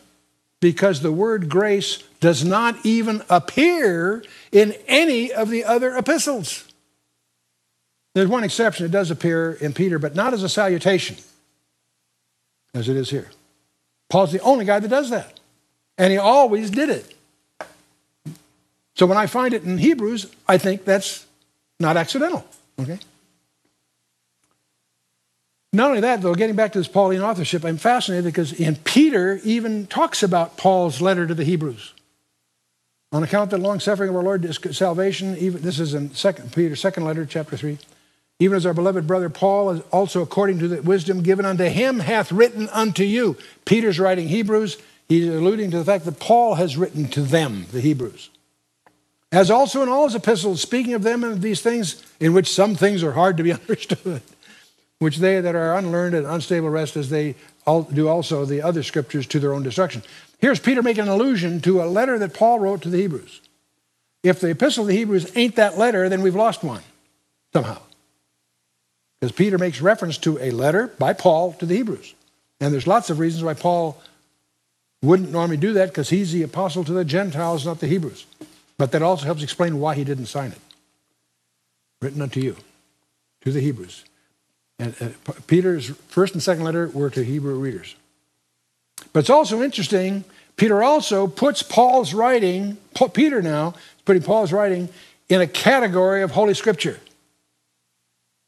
Because 0.60 1.02
the 1.02 1.12
word 1.12 1.50
grace 1.50 2.04
does 2.20 2.44
not 2.44 2.86
even 2.86 3.24
appear 3.30 4.24
in 4.52 4.74
any 4.88 5.32
of 5.32 5.50
the 5.50 5.64
other 5.64 5.96
epistles. 5.96 6.67
There's 8.18 8.30
one 8.30 8.44
exception. 8.44 8.88
It 8.88 8.92
does 8.92 9.12
appear 9.12 9.52
in 9.52 9.74
Peter, 9.74 10.00
but 10.00 10.16
not 10.16 10.34
as 10.34 10.42
a 10.42 10.50
salutation, 10.50 11.18
as 12.74 12.90
it 12.90 12.96
is 12.96 13.12
here. 13.12 13.30
Paul's 14.10 14.32
the 14.32 14.40
only 14.40 14.66
guy 14.66 14.80
that 14.80 14.88
does 14.88 15.12
that. 15.12 15.40
And 16.00 16.12
he 16.12 16.18
always 16.18 16.72
did 16.72 16.90
it. 16.90 17.14
So 18.96 19.06
when 19.06 19.20
I 19.20 19.28
find 19.28 19.54
it 19.54 19.66
in 19.66 19.78
Hebrews, 19.78 20.34
I 20.48 20.58
think 20.58 20.84
that's 20.84 21.28
not 21.80 21.96
accidental. 21.96 22.44
Okay? 22.80 22.98
Not 25.72 25.90
only 25.90 26.02
that, 26.02 26.24
though, 26.24 26.34
getting 26.34 26.56
back 26.56 26.72
to 26.72 26.80
this 26.80 26.88
Pauline 26.88 27.22
authorship, 27.22 27.64
I'm 27.64 27.78
fascinated 27.78 28.26
because 28.26 28.52
in 28.52 28.78
Peter 28.78 29.40
even 29.44 29.86
talks 29.86 30.24
about 30.24 30.58
Paul's 30.58 31.02
letter 31.02 31.28
to 31.28 31.36
the 31.36 31.44
Hebrews. 31.44 31.94
On 33.12 33.22
account 33.22 33.54
of 33.54 33.62
the 33.62 33.68
long 33.68 33.80
suffering 33.80 34.10
of 34.10 34.16
our 34.16 34.24
Lord 34.24 34.44
salvation, 34.76 35.38
even 35.38 35.62
this 35.62 35.80
is 35.80 35.94
in 35.94 36.16
second 36.16 36.52
Peter, 36.52 36.76
second 36.76 37.06
letter, 37.06 37.24
chapter 37.24 37.56
three. 37.56 37.78
Even 38.40 38.56
as 38.56 38.66
our 38.66 38.74
beloved 38.74 39.08
brother 39.08 39.30
Paul, 39.30 39.80
also 39.92 40.22
according 40.22 40.60
to 40.60 40.68
the 40.68 40.82
wisdom 40.82 41.24
given 41.24 41.46
unto 41.46 41.66
him, 41.66 42.00
hath 42.00 42.32
written 42.32 42.70
unto 42.70 43.04
you. 43.04 43.36
Peter's 43.66 44.00
writing 44.00 44.28
Hebrews. 44.28 44.78
He's 45.10 45.28
alluding 45.28 45.72
to 45.72 45.78
the 45.80 45.86
fact 45.86 46.06
that 46.06 46.20
Paul 46.20 46.56
has 46.56 46.78
written 46.78 47.08
to 47.10 47.22
them, 47.22 47.66
the 47.72 47.82
Hebrews. 47.82 48.30
As 49.32 49.50
also 49.50 49.82
in 49.82 49.90
all 49.90 50.06
his 50.06 50.16
epistles, 50.16 50.62
speaking 50.62 50.94
of 50.94 51.04
them 51.04 51.24
and 51.24 51.42
these 51.42 51.62
things, 51.62 52.04
in 52.20 52.34
which 52.34 52.52
some 52.52 52.76
things 52.76 53.04
are 53.04 53.14
hard 53.14 53.38
to 53.38 53.44
be 53.44 53.52
understood, 53.54 54.22
which 55.00 55.18
they 55.18 55.42
that 55.42 55.56
are 55.56 55.76
unlearned 55.76 56.16
and 56.16 56.28
unstable 56.28 56.70
rest 56.70 56.96
as 56.96 57.10
they 57.10 57.36
do 57.94 58.08
also 58.08 58.46
the 58.46 58.62
other 58.62 58.84
scriptures 58.84 59.28
to 59.28 59.40
their 59.40 59.54
own 59.54 59.64
destruction. 59.64 60.04
Here's 60.40 60.60
Peter 60.60 60.82
making 60.84 61.04
an 61.04 61.10
allusion 61.10 61.60
to 61.62 61.82
a 61.82 61.86
letter 61.86 62.20
that 62.20 62.34
Paul 62.34 62.60
wrote 62.60 62.84
to 62.84 62.90
the 62.90 62.98
Hebrews. 62.98 63.42
If 64.24 64.40
the 64.40 64.50
epistle 64.50 64.84
of 64.84 64.88
the 64.88 64.96
Hebrews 64.96 65.36
ain't 65.36 65.56
that 65.56 65.78
letter, 65.78 66.08
then 66.10 66.22
we've 66.22 66.36
lost 66.36 66.64
one 66.64 66.84
somehow. 67.54 67.80
Because 69.20 69.36
Peter 69.36 69.58
makes 69.58 69.82
reference 69.82 70.18
to 70.20 70.38
a 70.40 70.52
letter 70.52 70.88
by 71.00 71.14
Paul 71.14 71.54
to 71.54 71.66
the 71.66 71.76
Hebrews. 71.76 72.14
And 72.60 72.74
there's 72.74 72.88
lots 72.88 73.10
of 73.10 73.20
reasons 73.20 73.44
why 73.44 73.54
Paul 73.54 74.02
wouldn't 75.02 75.32
normally 75.32 75.58
do 75.58 75.74
that 75.74 75.90
because 75.90 76.10
he's 76.10 76.32
the 76.32 76.44
apostle 76.44 76.84
to 76.84 76.94
the 76.94 77.06
Gentiles, 77.06 77.66
not 77.66 77.80
the 77.80 77.88
Hebrews. 77.88 78.26
But 78.78 78.92
that 78.92 79.02
also 79.02 79.26
helps 79.26 79.44
explain 79.44 79.80
why 79.80 79.96
he 79.96 80.04
didn't 80.04 80.28
sign 80.28 80.52
it. 80.52 80.60
Written 82.02 82.22
unto 82.22 82.40
you, 82.40 82.56
to 83.42 83.52
the 83.52 83.60
Hebrews. 83.60 84.06
And 84.80 84.96
uh, 85.02 85.10
Peter's 85.48 85.90
first 86.08 86.34
and 86.34 86.44
second 86.44 86.64
letter 86.64 86.88
were 86.90 87.10
to 87.10 87.24
Hebrew 87.24 87.56
readers. 87.56 87.96
But 89.14 89.22
it's 89.22 89.30
also 89.30 89.64
interesting, 89.64 90.24
Peter 90.58 90.84
also 90.84 91.28
puts 91.28 91.64
Paul's 91.64 92.14
writing, 92.14 92.78
Peter 93.14 93.42
now, 93.42 93.74
putting 94.06 94.24
Paul's 94.24 94.52
writing 94.52 94.90
in 95.30 95.42
a 95.42 95.48
category 95.48 96.22
of 96.22 96.32
Holy 96.32 96.54
Scripture. 96.54 97.00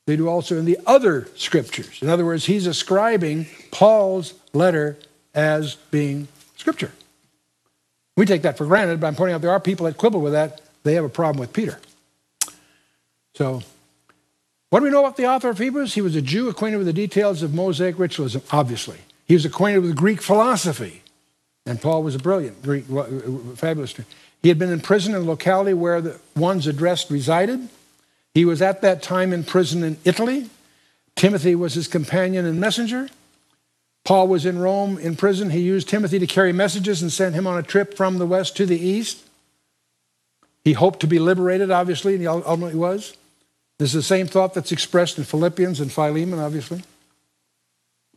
They 0.10 0.16
do 0.16 0.28
also 0.28 0.58
in 0.58 0.66
the 0.66 0.80
other 0.88 1.28
scriptures. 1.36 2.02
In 2.02 2.10
other 2.10 2.26
words, 2.26 2.46
he's 2.46 2.66
ascribing 2.66 3.46
Paul's 3.70 4.34
letter 4.54 4.98
as 5.36 5.76
being 5.92 6.28
scripture. 6.58 6.92
We 8.18 8.26
take 8.26 8.42
that 8.42 8.58
for 8.58 8.66
granted, 8.66 9.00
but 9.00 9.06
I'm 9.06 9.14
pointing 9.14 9.36
out 9.36 9.42
there 9.42 9.52
are 9.52 9.60
people 9.60 9.86
that 9.86 9.98
quibble 9.98 10.20
with 10.20 10.34
that. 10.34 10.62
They 10.82 10.96
have 10.96 11.06
a 11.06 11.10
problem 11.10 11.40
with 11.40 11.54
Peter. 11.54 11.80
So, 13.36 13.62
what 14.72 14.80
do 14.80 14.86
we 14.86 14.90
know 14.90 15.02
about 15.02 15.16
the 15.16 15.28
author 15.28 15.50
of 15.50 15.60
Hebrews? 15.60 15.94
He 15.94 16.02
was 16.02 16.16
a 16.16 16.24
Jew 16.24 16.50
acquainted 16.50 16.78
with 16.78 16.88
the 16.88 16.94
details 16.94 17.44
of 17.44 17.54
Mosaic 17.54 18.00
ritualism, 18.00 18.42
obviously. 18.52 18.98
He 19.28 19.36
was 19.36 19.46
acquainted 19.46 19.84
with 19.84 19.96
Greek 19.96 20.24
philosophy. 20.24 21.04
And 21.68 21.80
Paul 21.80 22.02
was 22.02 22.16
a 22.16 22.20
brilliant 22.20 22.64
Greek, 22.64 22.86
fabulous. 23.58 23.94
He 24.42 24.50
had 24.50 24.58
been 24.58 24.72
in 24.72 24.82
prison 24.82 25.14
in 25.14 25.22
the 25.22 25.28
locality 25.28 25.76
where 25.76 26.02
the 26.02 26.20
ones 26.36 26.66
addressed 26.66 27.12
resided. 27.12 27.70
He 28.34 28.46
was 28.46 28.62
at 28.62 28.82
that 28.82 29.02
time 29.02 29.34
in 29.34 29.44
prison 29.44 29.84
in 29.84 29.98
Italy. 30.06 30.50
Timothy 31.16 31.56
was 31.56 31.74
his 31.74 31.88
companion 31.88 32.46
and 32.46 32.60
messenger. 32.60 33.10
Paul 34.06 34.28
was 34.28 34.46
in 34.46 34.60
Rome 34.60 34.98
in 34.98 35.16
prison. 35.16 35.50
He 35.50 35.60
used 35.60 35.90
Timothy 35.90 36.20
to 36.20 36.28
carry 36.28 36.54
messages 36.54 37.02
and 37.02 37.12
sent 37.12 37.36
him 37.36 37.46
on 37.46 37.58
a 37.58 37.64
trip 37.64 37.96
from 37.96 38.18
the 38.18 38.26
west 38.26 38.56
to 38.58 38.66
the 38.66 38.80
east. 38.80 39.24
He 40.64 40.74
hoped 40.74 41.00
to 41.02 41.08
be 41.08 41.20
liberated, 41.20 41.72
obviously, 41.72 42.14
and 42.14 42.22
he 42.22 42.28
ultimately 42.28 42.76
was. 42.76 43.16
This 43.78 43.90
is 43.90 43.94
the 43.94 44.04
same 44.04 44.28
thought 44.28 44.54
that's 44.54 44.72
expressed 44.72 45.18
in 45.18 45.24
Philippians 45.24 45.80
and 45.80 45.92
Philemon, 45.92 46.40
obviously. 46.40 46.84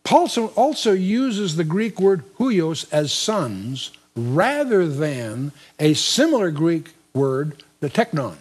Paul 0.04 0.28
also 0.56 0.92
uses 0.92 1.56
the 1.56 1.64
Greek 1.64 2.00
word 2.00 2.24
huios 2.38 2.86
as 2.92 3.12
sons 3.12 3.92
rather 4.16 4.86
than 4.86 5.52
a 5.78 5.94
similar 5.94 6.50
Greek 6.50 6.92
word, 7.14 7.62
the 7.80 7.88
teknon 7.88 8.36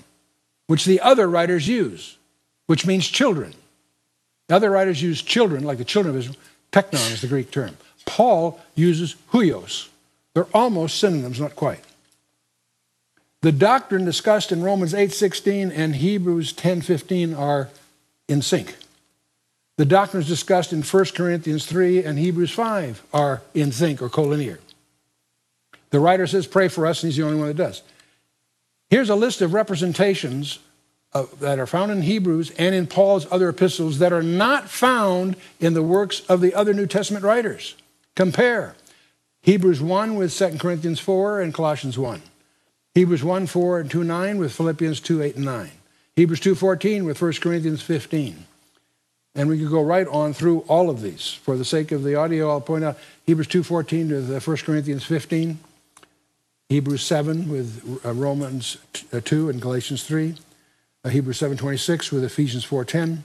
which 0.71 0.85
the 0.85 1.01
other 1.01 1.27
writers 1.29 1.67
use, 1.67 2.15
which 2.67 2.85
means 2.85 3.05
children. 3.05 3.53
The 4.47 4.55
other 4.55 4.71
writers 4.71 5.03
use 5.03 5.21
children, 5.21 5.65
like 5.65 5.79
the 5.79 5.83
children 5.83 6.15
of 6.15 6.19
Israel. 6.19 6.37
Teknon 6.71 7.11
is 7.11 7.19
the 7.19 7.27
Greek 7.27 7.51
term. 7.51 7.75
Paul 8.05 8.57
uses 8.73 9.17
huios. 9.33 9.89
They're 10.33 10.47
almost 10.53 10.97
synonyms, 10.97 11.41
not 11.41 11.57
quite. 11.57 11.83
The 13.41 13.51
doctrine 13.51 14.05
discussed 14.05 14.53
in 14.53 14.63
Romans 14.63 14.93
8:16 14.93 15.73
and 15.73 15.97
Hebrews 15.97 16.53
10:15 16.53 17.37
are 17.37 17.67
in 18.29 18.41
sync. 18.41 18.77
The 19.75 19.83
doctrines 19.83 20.29
discussed 20.29 20.71
in 20.71 20.83
1 20.83 21.15
Corinthians 21.15 21.65
3 21.65 22.01
and 22.01 22.17
Hebrews 22.17 22.51
5 22.51 23.03
are 23.13 23.41
in 23.53 23.73
sync 23.73 24.01
or 24.01 24.07
collinear. 24.07 24.59
The 25.89 25.99
writer 25.99 26.27
says, 26.27 26.47
Pray 26.47 26.69
for 26.69 26.87
us, 26.87 27.03
and 27.03 27.11
he's 27.11 27.17
the 27.17 27.25
only 27.25 27.35
one 27.35 27.49
that 27.49 27.57
does. 27.57 27.81
Here's 28.91 29.09
a 29.09 29.15
list 29.15 29.39
of 29.39 29.53
representations 29.53 30.59
uh, 31.13 31.25
that 31.39 31.59
are 31.59 31.65
found 31.65 31.93
in 31.93 32.01
Hebrews 32.01 32.51
and 32.59 32.75
in 32.75 32.87
Paul's 32.87 33.25
other 33.31 33.47
epistles 33.47 33.99
that 33.99 34.11
are 34.11 34.21
not 34.21 34.69
found 34.69 35.37
in 35.61 35.73
the 35.73 35.81
works 35.81 36.19
of 36.27 36.41
the 36.41 36.53
other 36.53 36.73
New 36.73 36.87
Testament 36.87 37.23
writers. 37.23 37.75
Compare 38.17 38.75
Hebrews 39.43 39.81
1 39.81 40.15
with 40.15 40.37
2 40.37 40.57
Corinthians 40.57 40.99
4 40.99 41.39
and 41.39 41.53
Colossians 41.53 41.97
1. 41.97 42.21
Hebrews 42.93 43.23
1 43.23 43.47
4 43.47 43.79
and 43.79 43.89
2 43.89 44.03
9 44.03 44.37
with 44.37 44.53
Philippians 44.53 44.99
2 44.99 45.23
8 45.23 45.35
and 45.37 45.45
9. 45.45 45.71
Hebrews 46.17 46.41
2 46.41 46.53
14 46.53 47.05
with 47.05 47.21
1 47.21 47.33
Corinthians 47.35 47.81
15. 47.81 48.45
And 49.35 49.47
we 49.47 49.57
could 49.57 49.69
go 49.69 49.81
right 49.81 50.07
on 50.07 50.33
through 50.33 50.65
all 50.67 50.89
of 50.89 51.01
these. 51.01 51.31
For 51.31 51.55
the 51.55 51.63
sake 51.63 51.93
of 51.93 52.03
the 52.03 52.15
audio, 52.15 52.49
I'll 52.49 52.59
point 52.59 52.83
out 52.83 52.97
Hebrews 53.25 53.47
2.14 53.47 54.09
to 54.09 54.39
1 54.39 54.57
Corinthians 54.57 55.05
15, 55.05 55.57
Hebrews 56.71 57.03
7 57.03 57.49
with 57.49 57.99
uh, 58.05 58.13
Romans 58.13 58.77
uh, 59.11 59.19
2 59.19 59.49
and 59.49 59.61
Galatians 59.61 60.05
3, 60.05 60.35
uh, 61.03 61.09
Hebrews 61.09 61.37
7.26 61.37 62.13
with 62.13 62.23
Ephesians 62.23 62.65
4.10, 62.65 63.17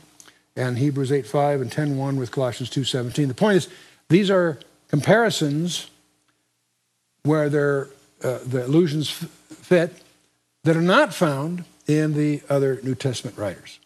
and 0.57 0.77
Hebrews 0.77 1.13
8.5 1.13 1.63
and 1.63 1.71
10.1 1.71 2.19
with 2.19 2.33
Colossians 2.33 2.71
2.17. 2.71 3.29
The 3.29 3.35
point 3.35 3.59
is, 3.59 3.69
these 4.09 4.33
are 4.33 4.59
comparisons 4.89 5.89
where 7.23 7.87
uh, 8.25 8.39
the 8.45 8.65
allusions 8.67 9.11
fit 9.11 9.95
that 10.65 10.77
are 10.77 10.83
not 10.83 11.15
found 11.15 11.65
in 11.87 12.15
the 12.15 12.43
other 12.49 12.81
New 12.83 12.97
Testament 12.97 13.39
writers. 13.39 13.79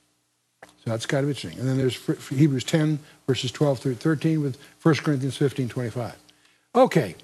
So 0.62 0.71
that's 0.87 1.05
kind 1.05 1.23
of 1.23 1.29
interesting. 1.29 1.61
And 1.61 1.69
then 1.69 1.76
there's 1.76 1.99
Hebrews 2.31 2.64
10, 2.64 2.99
verses 3.26 3.52
12 3.52 3.79
through 3.79 3.97
13, 3.97 4.40
with 4.40 4.59
1 4.83 4.95
Corinthians 4.95 5.37
15, 5.37 5.69
25. 5.69 6.17
Okay, 6.76 7.14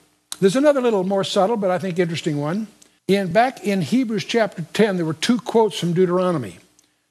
there's 0.40 0.56
another 0.56 0.80
little 0.80 1.04
more 1.04 1.24
subtle, 1.24 1.56
but 1.56 1.70
I 1.70 1.78
think 1.78 1.98
interesting 1.98 2.38
one. 2.38 2.66
In, 3.08 3.32
back 3.32 3.64
in 3.64 3.82
Hebrews 3.82 4.24
chapter 4.24 4.62
10, 4.72 4.96
there 4.96 5.06
were 5.06 5.14
two 5.14 5.38
quotes 5.38 5.78
from 5.78 5.92
Deuteronomy, 5.92 6.58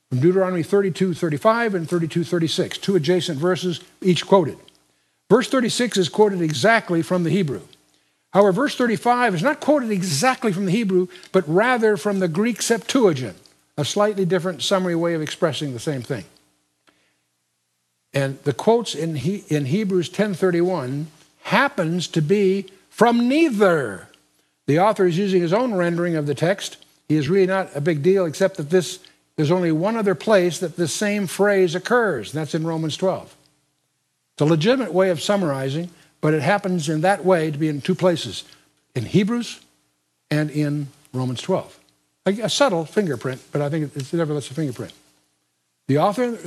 from 0.10 0.20
Deuteronomy 0.20 0.63
32, 0.63 1.13
35 1.13 1.75
and 1.75 1.89
32, 1.89 2.24
36, 2.24 2.77
two 2.77 2.96
adjacent 2.96 3.39
verses, 3.39 3.79
each 4.01 4.27
quoted. 4.27 4.58
Verse 5.29 5.48
36 5.48 5.98
is 5.98 6.10
quoted 6.10 6.41
exactly 6.41 7.01
from 7.01 7.24
the 7.24 7.29
Hebrew. 7.29 7.62
However, 8.34 8.51
verse 8.51 8.75
35 8.75 9.36
is 9.36 9.44
not 9.44 9.62
quoted 9.62 9.91
exactly 9.91 10.51
from 10.51 10.65
the 10.65 10.72
Hebrew, 10.72 11.08
but 11.32 11.46
rather 11.48 11.96
from 11.96 12.20
the 12.20 12.27
Greek 12.27 12.62
Septuagint, 12.62 13.38
a 13.77 13.86
slightly 13.86 14.25
different 14.25 14.62
summary 14.62 14.96
way 14.96 15.13
of 15.13 15.22
expressing 15.22 15.74
the 15.74 15.79
same 15.79 16.01
thing. 16.01 16.25
And 18.13 18.41
the 18.44 18.53
quotes 18.53 18.94
in, 18.94 19.15
he, 19.15 19.44
in 19.48 19.65
Hebrews 19.65 20.10
10:31 20.10 21.05
happens 21.44 22.08
to 22.08 22.22
be 22.22 22.65
from 22.96 23.28
neither. 23.28 24.08
The 24.68 24.80
author 24.80 25.06
is 25.06 25.18
using 25.18 25.42
his 25.42 25.52
own 25.52 25.74
rendering 25.74 26.16
of 26.16 26.28
the 26.28 26.34
text. 26.34 26.78
He 27.10 27.18
is 27.18 27.28
really 27.28 27.46
not 27.46 27.70
a 27.75 27.82
big 27.82 28.02
deal, 28.02 28.25
except 28.25 28.56
that 28.56 28.70
this 28.70 29.00
there's 29.36 29.52
only 29.52 29.74
one 29.74 29.98
other 29.98 30.16
place 30.16 30.60
that 30.60 30.78
the 30.78 30.88
same 30.88 31.28
phrase 31.28 31.75
occurs, 31.75 32.34
and 32.34 32.40
that's 32.40 32.56
in 32.56 32.66
Romans 32.66 32.96
12. 32.96 33.36
It's 34.34 34.42
a 34.42 34.46
legitimate 34.46 34.94
way 34.94 35.10
of 35.10 35.22
summarizing, 35.22 35.90
but 36.22 36.34
it 36.34 36.42
happens 36.42 36.88
in 36.88 37.02
that 37.02 37.25
way 37.25 37.52
to 37.52 37.58
be 37.58 37.68
in 37.68 37.82
two 37.82 37.96
places 37.96 38.46
in 38.96 39.04
Hebrews 39.04 39.60
and 40.32 40.50
in 40.50 40.88
Romans 41.12 41.42
12. 41.42 41.78
A, 42.28 42.32
a 42.44 42.50
subtle 42.50 42.86
fingerprint, 42.86 43.42
but 43.52 43.62
I 43.62 43.70
think 43.70 43.94
it's 43.94 44.14
nevertheless 44.14 44.50
a 44.50 44.54
fingerprint. 44.54 44.94
The 45.88 45.98
author 45.98 46.38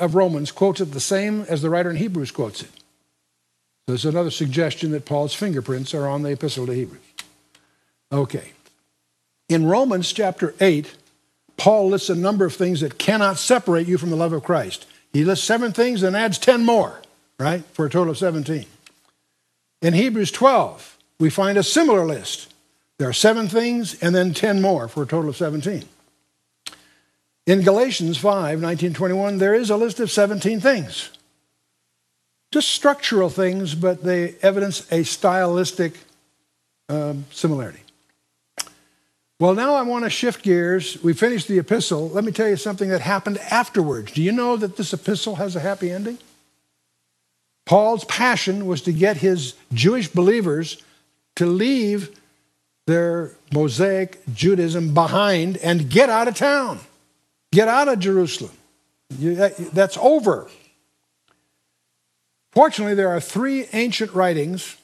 of 0.00 0.14
Romans 0.14 0.52
quotes 0.52 0.80
it 0.80 0.92
the 0.92 1.00
same 1.00 1.42
as 1.48 1.60
the 1.60 1.70
writer 1.70 1.90
in 1.90 1.96
Hebrews 1.96 2.30
quotes 2.30 2.62
it. 2.62 2.70
There's 3.88 4.04
another 4.04 4.30
suggestion 4.30 4.90
that 4.90 5.06
Paul's 5.06 5.32
fingerprints 5.32 5.94
are 5.94 6.06
on 6.06 6.20
the 6.20 6.32
epistle 6.32 6.66
to 6.66 6.74
Hebrews. 6.74 7.00
Okay. 8.12 8.52
In 9.48 9.64
Romans 9.64 10.12
chapter 10.12 10.54
8, 10.60 10.94
Paul 11.56 11.88
lists 11.88 12.10
a 12.10 12.14
number 12.14 12.44
of 12.44 12.54
things 12.54 12.82
that 12.82 12.98
cannot 12.98 13.38
separate 13.38 13.88
you 13.88 13.96
from 13.96 14.10
the 14.10 14.16
love 14.16 14.34
of 14.34 14.44
Christ. 14.44 14.84
He 15.10 15.24
lists 15.24 15.46
seven 15.46 15.72
things 15.72 16.02
and 16.02 16.14
adds 16.14 16.36
10 16.36 16.66
more, 16.66 17.00
right, 17.38 17.64
for 17.72 17.86
a 17.86 17.90
total 17.90 18.10
of 18.10 18.18
17. 18.18 18.66
In 19.80 19.94
Hebrews 19.94 20.32
12, 20.32 20.98
we 21.18 21.30
find 21.30 21.56
a 21.56 21.62
similar 21.62 22.04
list. 22.04 22.52
There 22.98 23.08
are 23.08 23.14
seven 23.14 23.48
things 23.48 23.98
and 24.02 24.14
then 24.14 24.34
10 24.34 24.60
more 24.60 24.86
for 24.86 25.04
a 25.04 25.06
total 25.06 25.30
of 25.30 25.36
17. 25.38 25.84
In 27.46 27.62
Galatians 27.62 28.18
5 28.18 28.60
19 28.60 28.92
21, 28.92 29.38
there 29.38 29.54
is 29.54 29.70
a 29.70 29.78
list 29.78 29.98
of 29.98 30.10
17 30.10 30.60
things. 30.60 31.08
Just 32.52 32.68
structural 32.70 33.28
things, 33.28 33.74
but 33.74 34.02
they 34.02 34.34
evidence 34.42 34.90
a 34.90 35.02
stylistic 35.04 35.94
um, 36.88 37.26
similarity. 37.30 37.80
Well, 39.40 39.54
now 39.54 39.74
I 39.74 39.82
want 39.82 40.04
to 40.04 40.10
shift 40.10 40.42
gears. 40.42 41.02
We 41.02 41.12
finished 41.12 41.46
the 41.46 41.58
epistle. 41.58 42.08
Let 42.08 42.24
me 42.24 42.32
tell 42.32 42.48
you 42.48 42.56
something 42.56 42.88
that 42.88 43.00
happened 43.00 43.38
afterwards. 43.38 44.12
Do 44.12 44.22
you 44.22 44.32
know 44.32 44.56
that 44.56 44.76
this 44.76 44.92
epistle 44.92 45.36
has 45.36 45.54
a 45.54 45.60
happy 45.60 45.90
ending? 45.90 46.18
Paul's 47.64 48.04
passion 48.04 48.66
was 48.66 48.82
to 48.82 48.92
get 48.92 49.18
his 49.18 49.54
Jewish 49.72 50.08
believers 50.08 50.82
to 51.36 51.46
leave 51.46 52.18
their 52.86 53.32
Mosaic 53.52 54.18
Judaism 54.32 54.94
behind 54.94 55.58
and 55.58 55.88
get 55.88 56.08
out 56.08 56.26
of 56.26 56.34
town. 56.34 56.80
Get 57.52 57.68
out 57.68 57.86
of 57.88 58.00
Jerusalem. 58.00 58.56
that's 59.10 59.98
over. 59.98 60.48
Fortunately, 62.58 62.96
there 62.96 63.10
are 63.10 63.20
three 63.20 63.68
ancient 63.72 64.12
writings, 64.14 64.76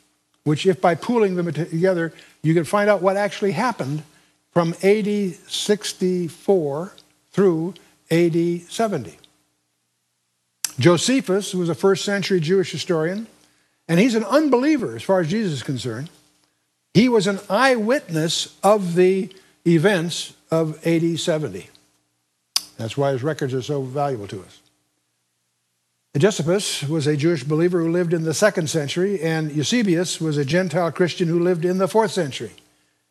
which, 0.44 0.64
if 0.64 0.80
by 0.80 0.94
pooling 0.94 1.34
them 1.34 1.52
together, 1.52 2.12
you 2.40 2.54
can 2.54 2.62
find 2.62 2.88
out 2.88 3.02
what 3.02 3.16
actually 3.16 3.50
happened 3.50 4.04
from 4.52 4.76
AD 4.84 5.34
64 5.48 6.92
through 7.32 7.74
AD 8.12 8.60
70. 8.68 9.18
Josephus 10.78 11.52
was 11.52 11.68
a 11.68 11.74
first 11.74 12.04
century 12.04 12.38
Jewish 12.38 12.70
historian, 12.70 13.26
and 13.88 13.98
he's 13.98 14.14
an 14.14 14.22
unbeliever 14.22 14.94
as 14.94 15.02
far 15.02 15.18
as 15.18 15.28
Jesus 15.28 15.54
is 15.54 15.62
concerned. 15.64 16.10
He 16.92 17.08
was 17.08 17.26
an 17.26 17.40
eyewitness 17.50 18.56
of 18.62 18.94
the 18.94 19.34
events 19.66 20.34
of 20.48 20.78
AD 20.86 21.18
70. 21.18 21.70
That's 22.76 22.96
why 22.96 23.10
his 23.10 23.24
records 23.24 23.52
are 23.52 23.62
so 23.62 23.82
valuable 23.82 24.28
to 24.28 24.42
us. 24.42 24.60
Eusebius 26.14 26.84
was 26.84 27.08
a 27.08 27.16
Jewish 27.16 27.42
believer 27.42 27.80
who 27.80 27.90
lived 27.90 28.14
in 28.14 28.22
the 28.22 28.34
second 28.34 28.70
century, 28.70 29.20
and 29.20 29.50
Eusebius 29.50 30.20
was 30.20 30.36
a 30.36 30.44
Gentile 30.44 30.92
Christian 30.92 31.26
who 31.26 31.40
lived 31.40 31.64
in 31.64 31.78
the 31.78 31.88
fourth 31.88 32.12
century. 32.12 32.52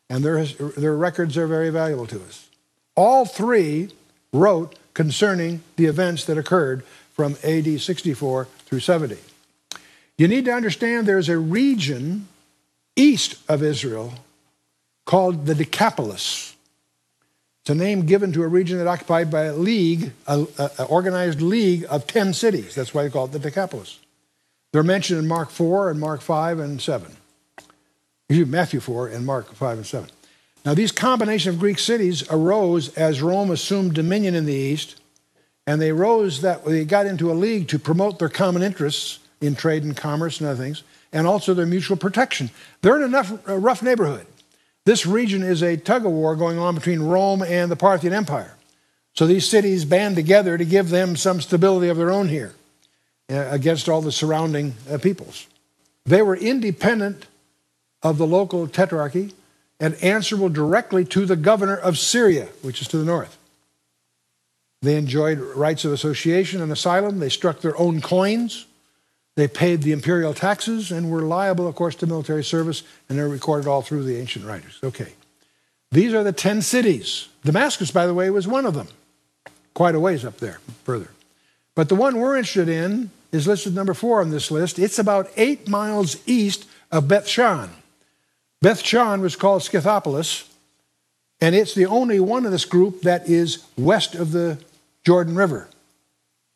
And 0.08 0.24
their, 0.24 0.44
their 0.44 0.96
records 0.96 1.36
are 1.36 1.46
very 1.46 1.70
valuable 1.70 2.06
to 2.06 2.22
us. 2.22 2.48
All 2.96 3.26
three 3.26 3.90
wrote 4.32 4.78
concerning 4.94 5.62
the 5.76 5.86
events 5.86 6.24
that 6.24 6.38
occurred 6.38 6.82
from 7.12 7.36
AD 7.44 7.80
64 7.80 8.46
through 8.66 8.80
70. 8.80 9.18
You 10.16 10.28
need 10.28 10.46
to 10.46 10.52
understand 10.52 11.06
there's 11.06 11.28
a 11.28 11.38
region 11.38 12.28
east 12.96 13.36
of 13.48 13.62
Israel 13.62 14.14
called 15.04 15.46
the 15.46 15.54
Decapolis. 15.54 16.53
It's 17.64 17.70
a 17.70 17.74
name 17.74 18.04
given 18.04 18.30
to 18.32 18.42
a 18.42 18.46
region 18.46 18.76
that 18.76 18.86
occupied 18.86 19.30
by 19.30 19.44
a 19.44 19.54
league, 19.54 20.12
an 20.26 20.46
organized 20.86 21.40
league 21.40 21.86
of 21.88 22.06
10 22.06 22.34
cities. 22.34 22.74
That's 22.74 22.92
why 22.92 23.04
they 23.04 23.08
call 23.08 23.24
it 23.24 23.32
the 23.32 23.38
Decapolis. 23.38 24.00
They're 24.74 24.82
mentioned 24.82 25.20
in 25.20 25.26
Mark 25.26 25.48
4 25.48 25.88
and 25.88 25.98
Mark 25.98 26.20
5 26.20 26.58
and 26.58 26.78
7. 26.78 27.16
Matthew 28.28 28.80
4 28.80 29.08
and 29.08 29.24
Mark 29.24 29.54
5 29.54 29.78
and 29.78 29.86
7. 29.86 30.10
Now, 30.66 30.74
these 30.74 30.92
combination 30.92 31.54
of 31.54 31.58
Greek 31.58 31.78
cities 31.78 32.22
arose 32.30 32.94
as 32.98 33.22
Rome 33.22 33.50
assumed 33.50 33.94
dominion 33.94 34.34
in 34.34 34.44
the 34.44 34.52
east, 34.52 35.00
and 35.66 35.80
they 35.80 35.92
rose 35.92 36.42
that 36.42 36.66
they 36.66 36.84
got 36.84 37.06
into 37.06 37.32
a 37.32 37.34
league 37.34 37.68
to 37.68 37.78
promote 37.78 38.18
their 38.18 38.28
common 38.28 38.62
interests 38.62 39.20
in 39.40 39.54
trade 39.54 39.84
and 39.84 39.96
commerce 39.96 40.38
and 40.38 40.50
other 40.50 40.62
things, 40.62 40.82
and 41.14 41.26
also 41.26 41.54
their 41.54 41.64
mutual 41.64 41.96
protection. 41.96 42.50
They're 42.82 43.02
in 43.02 43.14
a 43.14 43.58
rough 43.58 43.82
neighborhood. 43.82 44.26
This 44.84 45.06
region 45.06 45.42
is 45.42 45.62
a 45.62 45.76
tug 45.76 46.04
of 46.04 46.12
war 46.12 46.36
going 46.36 46.58
on 46.58 46.74
between 46.74 47.00
Rome 47.00 47.42
and 47.42 47.70
the 47.70 47.76
Parthian 47.76 48.12
Empire. 48.12 48.54
So 49.14 49.26
these 49.26 49.48
cities 49.48 49.84
band 49.84 50.16
together 50.16 50.58
to 50.58 50.64
give 50.64 50.90
them 50.90 51.16
some 51.16 51.40
stability 51.40 51.88
of 51.88 51.96
their 51.96 52.10
own 52.10 52.28
here 52.28 52.54
uh, 53.30 53.46
against 53.50 53.88
all 53.88 54.02
the 54.02 54.12
surrounding 54.12 54.74
uh, 54.90 54.98
peoples. 54.98 55.46
They 56.04 56.20
were 56.20 56.36
independent 56.36 57.26
of 58.02 58.18
the 58.18 58.26
local 58.26 58.66
tetrarchy 58.66 59.32
and 59.80 59.94
answerable 60.02 60.50
directly 60.50 61.04
to 61.06 61.24
the 61.24 61.36
governor 61.36 61.76
of 61.76 61.98
Syria, 61.98 62.48
which 62.62 62.82
is 62.82 62.88
to 62.88 62.98
the 62.98 63.04
north. 63.04 63.38
They 64.82 64.96
enjoyed 64.96 65.38
rights 65.38 65.86
of 65.86 65.92
association 65.92 66.60
and 66.60 66.70
asylum. 66.70 67.18
They 67.18 67.30
struck 67.30 67.60
their 67.60 67.76
own 67.78 68.02
coins. 68.02 68.66
They 69.36 69.48
paid 69.48 69.82
the 69.82 69.92
imperial 69.92 70.32
taxes 70.32 70.92
and 70.92 71.10
were 71.10 71.22
liable, 71.22 71.66
of 71.66 71.74
course, 71.74 71.96
to 71.96 72.06
military 72.06 72.44
service, 72.44 72.84
and 73.08 73.18
they're 73.18 73.28
recorded 73.28 73.66
all 73.66 73.82
through 73.82 74.04
the 74.04 74.16
ancient 74.18 74.44
writers. 74.44 74.78
Okay. 74.82 75.12
These 75.90 76.14
are 76.14 76.22
the 76.22 76.32
10 76.32 76.62
cities. 76.62 77.28
Damascus, 77.44 77.90
by 77.90 78.06
the 78.06 78.14
way, 78.14 78.30
was 78.30 78.46
one 78.46 78.66
of 78.66 78.74
them, 78.74 78.88
quite 79.74 79.94
a 79.94 80.00
ways 80.00 80.24
up 80.24 80.38
there 80.38 80.60
further. 80.84 81.10
But 81.74 81.88
the 81.88 81.94
one 81.94 82.18
we're 82.18 82.36
interested 82.36 82.68
in 82.68 83.10
is 83.32 83.48
listed 83.48 83.74
number 83.74 83.94
four 83.94 84.20
on 84.20 84.30
this 84.30 84.50
list. 84.50 84.78
It's 84.78 84.98
about 84.98 85.30
eight 85.36 85.68
miles 85.68 86.16
east 86.26 86.66
of 86.92 87.08
Beth 87.08 87.26
Shan. 87.26 87.70
Beth 88.62 88.80
Shan 88.80 89.20
was 89.20 89.36
called 89.36 89.62
Scythopolis, 89.62 90.48
And 91.40 91.54
it's 91.54 91.74
the 91.74 91.86
only 91.86 92.20
one 92.20 92.46
of 92.46 92.52
this 92.52 92.64
group 92.64 93.02
that 93.02 93.28
is 93.28 93.64
west 93.76 94.14
of 94.14 94.32
the 94.32 94.58
Jordan 95.04 95.34
River 95.34 95.68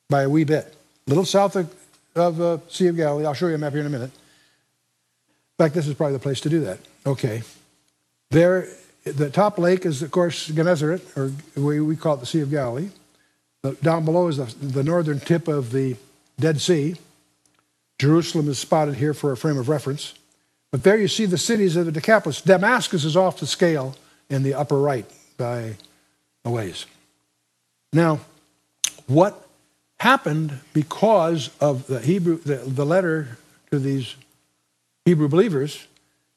by 0.09 0.23
a 0.23 0.31
wee 0.31 0.45
bit. 0.45 0.75
A 1.07 1.11
little 1.11 1.25
south 1.25 1.57
of, 1.57 1.75
of 2.19 2.37
the 2.37 2.61
Sea 2.69 2.89
of 2.89 2.97
Galilee. 2.97 3.25
I'll 3.25 3.35
show 3.35 3.49
you 3.49 3.55
a 3.55 3.59
map 3.59 3.73
here 3.73 3.81
in 3.81 3.87
a 3.87 3.91
minute. 3.91 4.11
In 4.11 5.65
fact, 5.65 5.75
this 5.75 5.87
is 5.87 5.95
probably 5.95 6.15
the 6.15 6.21
place 6.21 6.41
to 6.43 6.49
do 6.49 6.61
that. 6.61 6.79
Okay. 7.07 7.43
There, 8.31 8.69
the 9.05 9.31
top 9.31 9.59
lake 9.59 9.87
is, 9.87 10.03
of 10.03 10.11
course, 10.11 10.47
Gennesaret, 10.47 11.03
or 11.17 11.33
we, 11.57 11.81
we 11.81 11.97
call 11.97 12.15
it 12.15 12.21
the 12.21 12.27
Sea 12.27 12.41
of 12.41 12.51
Galilee. 12.51 12.91
down 13.83 14.05
below 14.05 14.29
is 14.29 14.37
the, 14.37 14.45
the 14.67 14.85
northern 14.85 15.19
tip 15.19 15.49
of 15.49 15.73
the 15.73 15.97
Dead 16.39 16.61
Sea. 16.61 16.97
Jerusalem 17.99 18.49
is 18.49 18.59
spotted 18.59 18.95
here 18.97 19.15
for 19.15 19.33
a 19.33 19.37
frame 19.37 19.59
of 19.59 19.69
reference. 19.69 20.15
But 20.71 20.83
there 20.83 20.97
you 20.97 21.09
see 21.09 21.27
the 21.27 21.39
cities 21.39 21.77
of 21.77 21.87
the 21.87 21.93
Decapolis. 21.93 22.43
Damascus 22.43 23.05
is 23.05 23.17
off 23.17 23.41
the 23.41 23.47
scale 23.47 23.97
in 24.29 24.43
the 24.43 24.55
upper 24.55 24.79
right 24.79 25.07
by 25.37 25.77
a 26.45 26.51
ways. 26.51 26.87
Now, 27.93 28.21
what 29.07 29.48
happened 30.01 30.61
because 30.73 31.51
of 31.61 31.87
the 31.87 32.01
Hebrew, 32.01 32.39
the, 32.39 32.57
the 32.57 32.87
letter 32.87 33.39
to 33.71 33.79
these 33.79 34.15
Hebrew 35.05 35.29
believers 35.29 35.87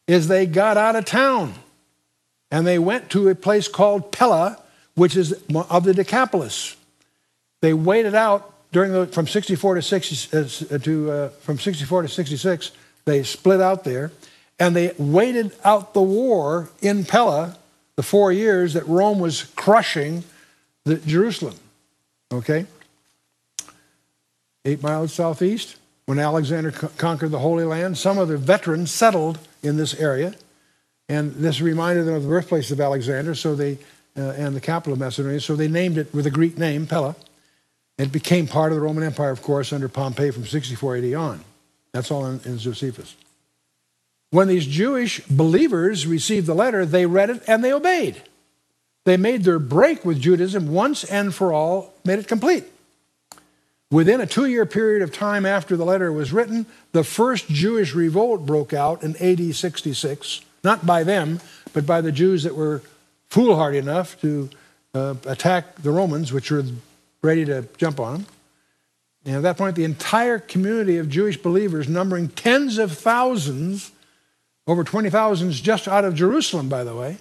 is 0.08 0.28
they 0.28 0.46
got 0.46 0.78
out 0.78 0.96
of 0.96 1.06
town 1.06 1.54
and 2.50 2.68
they 2.68 2.80
went 2.80 3.10
to 3.12 3.30
a 3.30 3.36
place 3.36 3.68
called 3.68 4.12
Pella, 4.12 4.62
which 4.96 5.16
is 5.16 5.34
of 5.70 5.84
the 5.84 5.94
Decapolis. 5.94 6.76
They 7.62 7.74
waited 7.74 8.16
out 8.16 8.54
during 8.72 8.92
the 8.92 9.08
from 9.08 9.28
64 9.28 9.76
to 9.76 9.82
60 9.82 10.38
uh, 10.38 10.78
to 10.80 11.12
uh, 11.12 11.30
from 11.30 11.60
64 11.60 12.04
to 12.04 12.08
66. 12.08 12.72
They 13.06 13.24
split 13.24 13.62
out 13.62 13.84
there, 13.84 14.12
and 14.60 14.76
they 14.76 14.94
waited 14.98 15.54
out 15.64 15.94
the 15.94 16.02
war 16.02 16.70
in 16.82 17.06
Pella, 17.06 17.58
the 17.96 18.04
four 18.04 18.32
years 18.32 18.74
that 18.74 18.88
Rome 18.88 19.20
was 19.20 19.44
crushing 19.56 20.24
the, 20.86 20.98
Jerusalem. 20.98 21.56
Okay, 22.32 22.66
eight 24.66 24.82
miles 24.82 25.14
southeast. 25.14 25.78
When 26.06 26.20
Alexander 26.20 26.72
conquered 26.72 27.32
the 27.32 27.40
Holy 27.40 27.64
Land, 27.64 27.98
some 27.98 28.18
of 28.18 28.28
the 28.28 28.38
veterans 28.38 28.92
settled 28.92 29.40
in 29.64 29.78
this 29.78 29.94
area, 29.94 30.34
and 31.08 31.34
this 31.36 31.62
reminded 31.62 32.06
them 32.06 32.16
of 32.16 32.24
the 32.24 32.30
birthplace 32.30 32.72
of 32.72 32.82
Alexander, 32.82 33.36
so 33.36 33.56
they 33.56 33.78
uh, 34.18 34.32
and 34.32 34.56
the 34.56 34.62
capital 34.62 34.94
of 34.94 35.00
Macedonia. 35.00 35.40
So 35.40 35.56
they 35.56 35.68
named 35.68 35.98
it 35.98 36.14
with 36.14 36.26
a 36.26 36.32
Greek 36.32 36.58
name, 36.58 36.86
Pella. 36.88 37.16
It 37.98 38.12
became 38.12 38.48
part 38.48 38.72
of 38.72 38.76
the 38.76 38.82
Roman 38.82 39.04
Empire, 39.04 39.32
of 39.32 39.42
course, 39.42 39.72
under 39.72 39.88
Pompey 39.88 40.32
from 40.32 40.46
64 40.46 40.98
AD 40.98 41.14
on. 41.14 41.44
That's 41.94 42.12
all 42.12 42.26
in, 42.26 42.40
in 42.46 42.58
Josephus. 42.58 43.16
When 44.32 44.48
these 44.48 44.66
Jewish 44.66 45.20
believers 45.28 46.08
received 46.08 46.48
the 46.48 46.56
letter, 46.56 46.86
they 46.86 47.06
read 47.06 47.30
it 47.30 47.44
and 47.48 47.64
they 47.64 47.74
obeyed. 47.74 48.22
They 49.04 49.18
made 49.18 49.44
their 49.44 49.60
break 49.60 50.06
with 50.06 50.22
Judaism 50.22 50.72
once 50.72 51.04
and 51.04 51.34
for 51.34 51.52
all, 51.52 51.94
made 52.06 52.20
it 52.20 52.28
complete. 52.28 52.64
Within 53.92 54.22
a 54.22 54.26
two 54.26 54.46
year 54.46 54.66
period 54.66 55.02
of 55.02 55.12
time 55.12 55.46
after 55.46 55.76
the 55.76 55.84
letter 55.84 56.12
was 56.14 56.32
written, 56.32 56.66
the 56.94 57.04
first 57.04 57.50
Jewish 57.50 57.94
revolt 57.94 58.46
broke 58.46 58.74
out 58.74 59.04
in 59.04 59.18
AD 59.18 59.54
66, 59.54 60.42
not 60.64 60.86
by 60.86 61.04
them, 61.04 61.42
but 61.74 61.86
by 61.86 62.00
the 62.00 62.12
Jews 62.12 62.44
that 62.44 62.56
were 62.56 62.82
foolhardy 63.28 63.78
enough 63.78 64.20
to 64.22 64.50
uh, 64.94 65.16
attack 65.26 65.76
the 65.76 65.92
Romans, 65.92 66.32
which 66.32 66.52
were 66.52 66.64
ready 67.22 67.44
to 67.46 67.68
jump 67.78 68.00
on 68.00 68.14
them. 68.14 68.26
And 69.26 69.36
at 69.36 69.42
that 69.44 69.58
point, 69.58 69.76
the 69.76 69.84
entire 69.84 70.40
community 70.40 70.98
of 70.98 71.10
Jewish 71.10 71.38
believers, 71.38 71.88
numbering 71.88 72.30
tens 72.30 72.78
of 72.78 72.94
thousands, 72.94 73.92
over 74.68 74.84
20,000 74.86 75.52
just 75.52 75.88
out 75.88 76.06
of 76.06 76.16
Jerusalem, 76.16 76.70
by 76.70 76.86
the 76.86 76.96
way, 76.96 77.18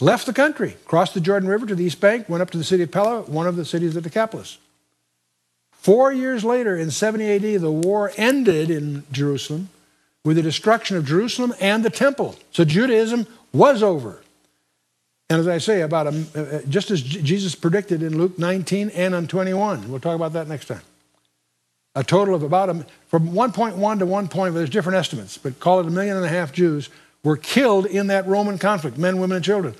left 0.00 0.24
the 0.26 0.32
country, 0.32 0.76
crossed 0.86 1.14
the 1.14 1.20
Jordan 1.20 1.48
River 1.48 1.66
to 1.66 1.74
the 1.74 1.84
east 1.84 2.00
bank, 2.00 2.28
went 2.30 2.42
up 2.42 2.50
to 2.50 2.58
the 2.58 2.64
city 2.64 2.82
of 2.82 2.90
Pella, 2.90 3.22
one 3.22 3.46
of 3.46 3.56
the 3.56 3.64
cities 3.64 3.94
of 3.94 4.02
the 4.02 4.08
Decapolis. 4.08 4.58
Four 5.88 6.12
years 6.12 6.44
later, 6.44 6.76
in 6.76 6.90
70 6.90 7.54
AD, 7.54 7.62
the 7.62 7.72
war 7.72 8.12
ended 8.18 8.68
in 8.68 9.04
Jerusalem 9.10 9.70
with 10.22 10.36
the 10.36 10.42
destruction 10.42 10.98
of 10.98 11.06
Jerusalem 11.06 11.54
and 11.62 11.82
the 11.82 11.88
temple. 11.88 12.36
So 12.52 12.62
Judaism 12.66 13.26
was 13.54 13.82
over. 13.82 14.20
And 15.30 15.40
as 15.40 15.48
I 15.48 15.56
say, 15.56 15.80
about 15.80 16.08
a, 16.08 16.26
uh, 16.34 16.60
just 16.68 16.90
as 16.90 17.00
Jesus 17.00 17.54
predicted 17.54 18.02
in 18.02 18.18
Luke 18.18 18.38
19 18.38 18.90
and 18.90 19.14
on 19.14 19.26
21. 19.28 19.90
We'll 19.90 19.98
talk 19.98 20.14
about 20.14 20.34
that 20.34 20.46
next 20.46 20.66
time. 20.66 20.82
A 21.94 22.04
total 22.04 22.34
of 22.34 22.42
about 22.42 22.68
a, 22.68 22.84
from 23.06 23.30
1.1 23.30 23.98
to 24.00 24.04
1. 24.04 24.28
Point, 24.28 24.52
there's 24.52 24.68
different 24.68 24.98
estimates, 24.98 25.38
but 25.38 25.58
call 25.58 25.80
it 25.80 25.86
a 25.86 25.90
million 25.90 26.18
and 26.18 26.26
a 26.26 26.28
half 26.28 26.52
Jews 26.52 26.90
were 27.24 27.38
killed 27.38 27.86
in 27.86 28.08
that 28.08 28.26
Roman 28.26 28.58
conflict, 28.58 28.98
men, 28.98 29.18
women, 29.20 29.36
and 29.36 29.44
children. 29.46 29.74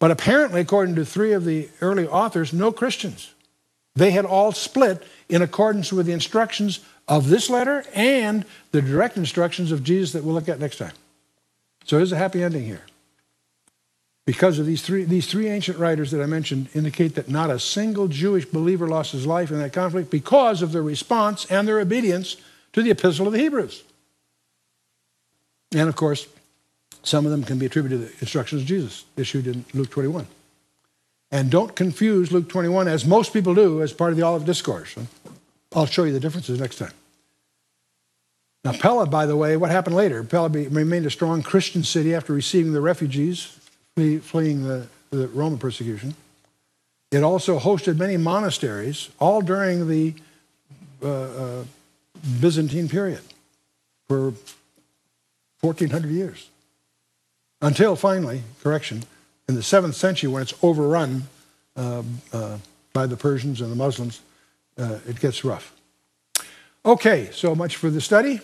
But 0.00 0.10
apparently, 0.10 0.60
according 0.60 0.96
to 0.96 1.04
three 1.04 1.32
of 1.32 1.44
the 1.44 1.68
early 1.80 2.08
authors, 2.08 2.52
no 2.52 2.72
Christians. 2.72 3.32
They 3.94 4.10
had 4.12 4.24
all 4.24 4.52
split 4.52 5.02
in 5.28 5.42
accordance 5.42 5.92
with 5.92 6.06
the 6.06 6.12
instructions 6.12 6.80
of 7.08 7.28
this 7.28 7.50
letter 7.50 7.84
and 7.94 8.44
the 8.70 8.82
direct 8.82 9.16
instructions 9.16 9.72
of 9.72 9.84
Jesus 9.84 10.12
that 10.12 10.24
we'll 10.24 10.34
look 10.34 10.48
at 10.48 10.60
next 10.60 10.78
time. 10.78 10.92
So 11.84 11.96
there's 11.96 12.12
a 12.12 12.16
happy 12.16 12.42
ending 12.42 12.64
here 12.64 12.82
because 14.24 14.58
of 14.58 14.66
these 14.66 14.82
three, 14.82 15.04
these 15.04 15.26
three 15.26 15.48
ancient 15.48 15.78
writers 15.78 16.10
that 16.12 16.22
I 16.22 16.26
mentioned 16.26 16.68
indicate 16.74 17.16
that 17.16 17.28
not 17.28 17.50
a 17.50 17.58
single 17.58 18.08
Jewish 18.08 18.46
believer 18.46 18.86
lost 18.86 19.12
his 19.12 19.26
life 19.26 19.50
in 19.50 19.58
that 19.58 19.72
conflict 19.72 20.10
because 20.10 20.62
of 20.62 20.72
their 20.72 20.82
response 20.82 21.44
and 21.46 21.66
their 21.66 21.80
obedience 21.80 22.36
to 22.72 22.82
the 22.82 22.90
epistle 22.90 23.26
of 23.26 23.32
the 23.32 23.40
Hebrews. 23.40 23.82
And 25.74 25.88
of 25.88 25.96
course, 25.96 26.28
some 27.02 27.24
of 27.24 27.32
them 27.32 27.42
can 27.42 27.58
be 27.58 27.66
attributed 27.66 28.00
to 28.00 28.06
the 28.06 28.20
instructions 28.20 28.62
of 28.62 28.68
Jesus 28.68 29.04
issued 29.16 29.46
in 29.46 29.64
Luke 29.74 29.90
21. 29.90 30.26
And 31.32 31.50
don't 31.50 31.74
confuse 31.74 32.30
Luke 32.30 32.48
21, 32.50 32.86
as 32.88 33.06
most 33.06 33.32
people 33.32 33.54
do, 33.54 33.82
as 33.82 33.92
part 33.92 34.10
of 34.10 34.18
the 34.18 34.22
Olivet 34.22 34.46
Discourse. 34.46 34.94
I'll 35.74 35.86
show 35.86 36.04
you 36.04 36.12
the 36.12 36.20
differences 36.20 36.60
next 36.60 36.76
time. 36.76 36.92
Now, 38.64 38.72
Pella, 38.72 39.06
by 39.06 39.24
the 39.26 39.36
way, 39.36 39.56
what 39.56 39.70
happened 39.70 39.96
later? 39.96 40.22
Pella 40.22 40.50
remained 40.50 41.06
a 41.06 41.10
strong 41.10 41.42
Christian 41.42 41.82
city 41.82 42.14
after 42.14 42.32
receiving 42.32 42.74
the 42.74 42.82
refugees 42.82 43.58
fleeing 43.96 44.66
the, 44.66 44.86
the 45.10 45.28
Roman 45.28 45.58
persecution. 45.58 46.14
It 47.10 47.22
also 47.22 47.58
hosted 47.58 47.98
many 47.98 48.16
monasteries, 48.16 49.10
all 49.18 49.42
during 49.42 49.88
the 49.88 50.14
uh, 51.02 51.08
uh, 51.08 51.64
Byzantine 52.40 52.88
period 52.88 53.20
for 54.08 54.32
1400 55.60 56.10
years. 56.10 56.48
Until 57.60 57.96
finally, 57.96 58.42
correction, 58.62 59.02
in 59.52 59.56
the 59.56 59.62
7th 59.62 59.94
century, 59.94 60.30
when 60.30 60.42
it's 60.42 60.54
overrun 60.62 61.24
uh, 61.76 62.02
uh, 62.32 62.58
by 62.92 63.06
the 63.06 63.16
Persians 63.16 63.60
and 63.60 63.70
the 63.70 63.76
Muslims, 63.76 64.20
uh, 64.78 64.98
it 65.06 65.20
gets 65.20 65.44
rough. 65.44 65.74
Okay, 66.84 67.28
so 67.32 67.54
much 67.54 67.76
for 67.76 67.90
the 67.90 68.00
study. 68.00 68.40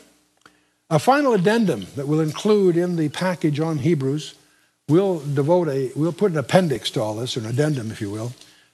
A 0.91 0.99
final 0.99 1.33
addendum 1.33 1.87
that 1.97 2.07
we'll 2.07 2.21
include 2.21 2.77
in 2.77 2.97
the 2.97 3.09
package 3.09 3.59
on 3.59 3.79
Hebrews 3.79 4.35
we'll 4.89 5.21
devote 5.21 5.69
a, 5.69 5.93
we'll 5.95 6.13
put 6.13 6.33
an 6.33 6.39
appendix 6.39 6.91
to 6.91 7.01
all 7.01 7.15
this, 7.15 7.37
an 7.37 7.47
addendum, 7.47 7.91
if 7.91 8.01
you 8.01 8.11
will, 8.11 8.33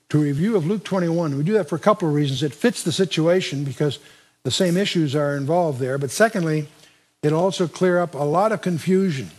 to 0.09 0.19
a 0.19 0.23
review 0.23 0.57
of 0.57 0.67
Luke 0.67 0.85
21. 0.85 1.37
We 1.37 1.45
do 1.45 1.55
that 1.55 1.69
for 1.69 1.77
a 1.77 1.81
couple 1.81 2.09
of 2.09 2.15
reasons. 2.15 2.43
It 2.43 2.55
fits 2.55 2.83
the 2.83 2.93
situation 2.93 3.65
because 3.65 3.99
the 4.45 4.51
same 4.51 4.77
issues 4.77 5.15
are 5.17 5.37
involved 5.37 5.81
there. 5.81 5.99
But 5.99 6.11
secondly, 6.11 6.69
it'll 7.23 7.41
also 7.41 7.67
clear 7.67 7.99
up 7.99 8.15
a 8.15 8.19
lot 8.19 8.53
of 8.53 8.63
confusion. 8.63 9.31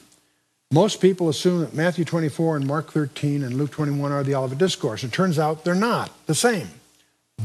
Most 0.72 1.00
people 1.00 1.30
assume 1.30 1.62
that 1.62 1.74
Matthew 1.74 2.06
24 2.06 2.58
and 2.58 2.68
Mark 2.68 2.92
13 2.92 3.44
and 3.44 3.56
Luke 3.56 3.72
21 3.72 4.12
are 4.12 4.24
the 4.24 4.36
Olivet 4.36 4.58
Discourse. 4.58 5.04
It 5.04 5.12
turns 5.12 5.38
out 5.38 5.64
they're 5.64 5.76
not 5.76 6.12
the 6.26 6.36
same. 6.36 6.70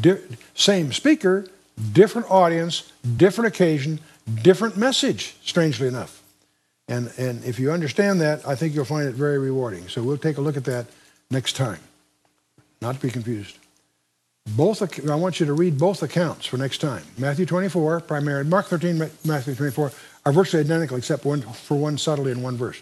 Di- 0.01 0.19
same 0.55 0.93
speaker, 0.93 1.47
different 1.93 2.31
audience, 2.31 2.91
different 3.17 3.49
occasion, 3.49 4.01
different 4.43 4.77
message, 4.77 5.37
strangely 5.45 5.87
enough. 5.87 6.23
And, 6.89 7.13
and 7.19 7.45
if 7.45 7.61
you 7.61 7.71
understand 7.71 8.21
that, 8.21 8.47
I 8.47 8.55
think 8.57 8.75
you'll 8.75 8.85
find 8.85 9.07
it 9.07 9.15
very 9.15 9.39
rewarding. 9.39 9.87
So 9.89 10.03
we'll 10.03 10.19
take 10.19 10.39
a 10.39 10.41
look 10.41 10.57
at 10.57 10.65
that 10.65 10.87
next 11.31 11.55
time. 11.55 11.79
Not 12.81 12.97
to 12.97 13.01
be 13.01 13.11
confused. 13.11 13.59
Both, 14.57 14.83
I 15.09 15.15
want 15.15 15.39
you 15.39 15.47
to 15.47 15.53
read 15.53 15.79
both 15.79 16.03
accounts 16.03 16.47
for 16.47 16.57
next 16.57 16.79
time. 16.79 17.05
Matthew 17.19 17.47
24, 17.47 18.01
primarily, 18.01 18.49
Mark 18.49 18.67
13, 18.67 18.99
Matthew 19.25 19.55
24 19.55 19.93
are 20.25 20.33
virtually 20.33 20.65
identical 20.65 20.97
except 20.97 21.25
one, 21.25 21.43
for 21.43 21.77
one 21.77 21.99
subtlety 21.99 22.33
in 22.33 22.43
one 22.43 22.57
verse. 22.57 22.81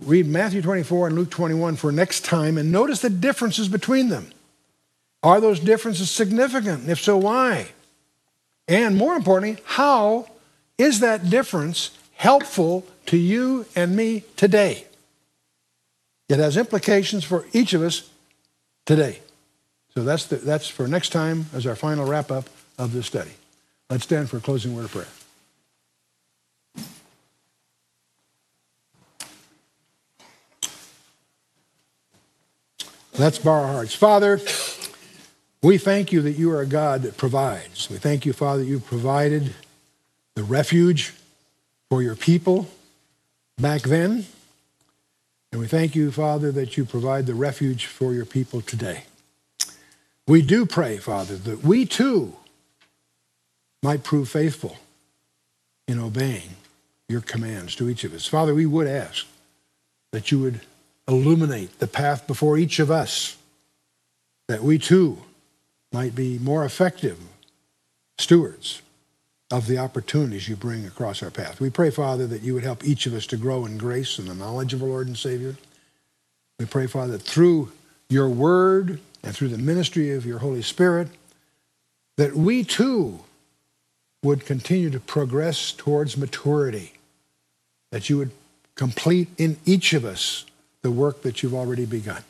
Read 0.00 0.26
Matthew 0.26 0.62
24 0.62 1.08
and 1.08 1.16
Luke 1.16 1.30
21 1.30 1.76
for 1.76 1.92
next 1.92 2.24
time 2.24 2.56
and 2.58 2.72
notice 2.72 3.02
the 3.02 3.10
differences 3.10 3.68
between 3.68 4.08
them. 4.08 4.30
Are 5.22 5.40
those 5.40 5.60
differences 5.60 6.10
significant? 6.10 6.88
If 6.88 7.00
so, 7.00 7.18
why? 7.18 7.68
And 8.66 8.96
more 8.96 9.14
importantly, 9.14 9.62
how 9.64 10.30
is 10.78 11.00
that 11.00 11.28
difference 11.28 11.90
helpful 12.20 12.84
to 13.06 13.16
you 13.16 13.64
and 13.74 13.96
me 13.96 14.22
today. 14.36 14.84
It 16.28 16.38
has 16.38 16.58
implications 16.58 17.24
for 17.24 17.46
each 17.54 17.72
of 17.72 17.80
us 17.80 18.10
today. 18.84 19.20
So 19.94 20.04
that's, 20.04 20.26
the, 20.26 20.36
that's 20.36 20.68
for 20.68 20.86
next 20.86 21.08
time 21.10 21.46
as 21.54 21.66
our 21.66 21.74
final 21.74 22.06
wrap 22.06 22.30
up 22.30 22.50
of 22.78 22.92
this 22.92 23.06
study. 23.06 23.30
Let's 23.88 24.04
stand 24.04 24.28
for 24.28 24.36
a 24.36 24.40
closing 24.40 24.76
word 24.76 24.84
of 24.84 24.92
prayer. 24.92 25.08
Let's 33.20 33.38
bow 33.38 33.50
our 33.50 33.66
hearts. 33.66 33.94
Father, 33.94 34.40
we 35.62 35.76
thank 35.76 36.10
you 36.10 36.22
that 36.22 36.38
you 36.38 36.50
are 36.52 36.62
a 36.62 36.66
God 36.66 37.02
that 37.02 37.18
provides. 37.18 37.90
We 37.90 37.98
thank 37.98 38.24
you, 38.24 38.32
Father, 38.32 38.60
that 38.60 38.66
you 38.66 38.80
provided 38.80 39.52
the 40.36 40.42
refuge 40.42 41.12
for 41.90 42.02
your 42.02 42.16
people 42.16 42.70
back 43.58 43.82
then. 43.82 44.24
And 45.52 45.60
we 45.60 45.66
thank 45.66 45.94
you, 45.94 46.10
Father, 46.10 46.50
that 46.50 46.78
you 46.78 46.86
provide 46.86 47.26
the 47.26 47.34
refuge 47.34 47.84
for 47.84 48.14
your 48.14 48.24
people 48.24 48.62
today. 48.62 49.02
We 50.26 50.40
do 50.40 50.64
pray, 50.64 50.96
Father, 50.96 51.36
that 51.36 51.62
we 51.62 51.84
too 51.84 52.32
might 53.82 54.02
prove 54.02 54.30
faithful 54.30 54.78
in 55.86 55.98
obeying 55.98 56.56
your 57.06 57.20
commands 57.20 57.76
to 57.76 57.90
each 57.90 58.02
of 58.02 58.14
us. 58.14 58.24
Father, 58.24 58.54
we 58.54 58.64
would 58.64 58.86
ask 58.86 59.26
that 60.10 60.32
you 60.32 60.38
would 60.38 60.62
illuminate 61.10 61.78
the 61.78 61.86
path 61.86 62.26
before 62.26 62.56
each 62.56 62.78
of 62.78 62.90
us, 62.90 63.36
that 64.48 64.62
we 64.62 64.78
too 64.78 65.18
might 65.92 66.14
be 66.14 66.38
more 66.38 66.64
effective 66.64 67.18
stewards 68.18 68.80
of 69.50 69.66
the 69.66 69.78
opportunities 69.78 70.48
you 70.48 70.54
bring 70.54 70.86
across 70.86 71.22
our 71.22 71.30
path. 71.30 71.60
We 71.60 71.70
pray, 71.70 71.90
Father, 71.90 72.26
that 72.28 72.42
you 72.42 72.54
would 72.54 72.62
help 72.62 72.84
each 72.84 73.06
of 73.06 73.14
us 73.14 73.26
to 73.26 73.36
grow 73.36 73.66
in 73.66 73.78
grace 73.78 74.18
and 74.18 74.28
the 74.28 74.34
knowledge 74.34 74.72
of 74.72 74.82
our 74.82 74.88
Lord 74.88 75.08
and 75.08 75.18
Savior. 75.18 75.56
We 76.58 76.66
pray, 76.66 76.86
Father, 76.86 77.12
that 77.12 77.22
through 77.22 77.72
your 78.08 78.28
word 78.28 79.00
and 79.24 79.34
through 79.34 79.48
the 79.48 79.58
ministry 79.58 80.12
of 80.12 80.24
your 80.24 80.38
Holy 80.38 80.62
Spirit, 80.62 81.08
that 82.16 82.36
we 82.36 82.62
too 82.62 83.20
would 84.22 84.46
continue 84.46 84.90
to 84.90 85.00
progress 85.00 85.72
towards 85.72 86.16
maturity, 86.16 86.92
that 87.90 88.08
you 88.08 88.18
would 88.18 88.30
complete 88.76 89.28
in 89.36 89.56
each 89.64 89.92
of 89.92 90.04
us 90.04 90.44
the 90.82 90.90
work 90.90 91.22
that 91.22 91.42
you've 91.42 91.54
already 91.54 91.86
begun. 91.86 92.22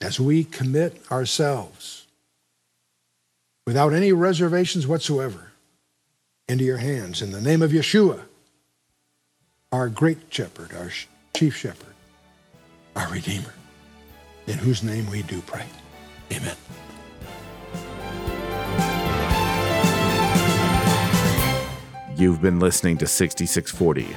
As 0.00 0.20
we 0.20 0.44
commit 0.44 1.00
ourselves 1.10 2.06
without 3.66 3.92
any 3.92 4.12
reservations 4.12 4.86
whatsoever 4.86 5.52
into 6.48 6.64
your 6.64 6.78
hands 6.78 7.20
in 7.20 7.32
the 7.32 7.40
name 7.40 7.62
of 7.62 7.72
Yeshua, 7.72 8.20
our 9.70 9.88
great 9.88 10.18
shepherd, 10.30 10.72
our 10.74 10.90
chief 11.34 11.56
shepherd, 11.56 11.94
our 12.96 13.10
Redeemer, 13.10 13.52
in 14.46 14.56
whose 14.58 14.82
name 14.82 15.10
we 15.10 15.22
do 15.22 15.42
pray. 15.42 15.66
Amen. 16.32 16.56
You've 22.16 22.42
been 22.42 22.58
listening 22.58 22.98
to 22.98 23.06
6640, 23.06 24.16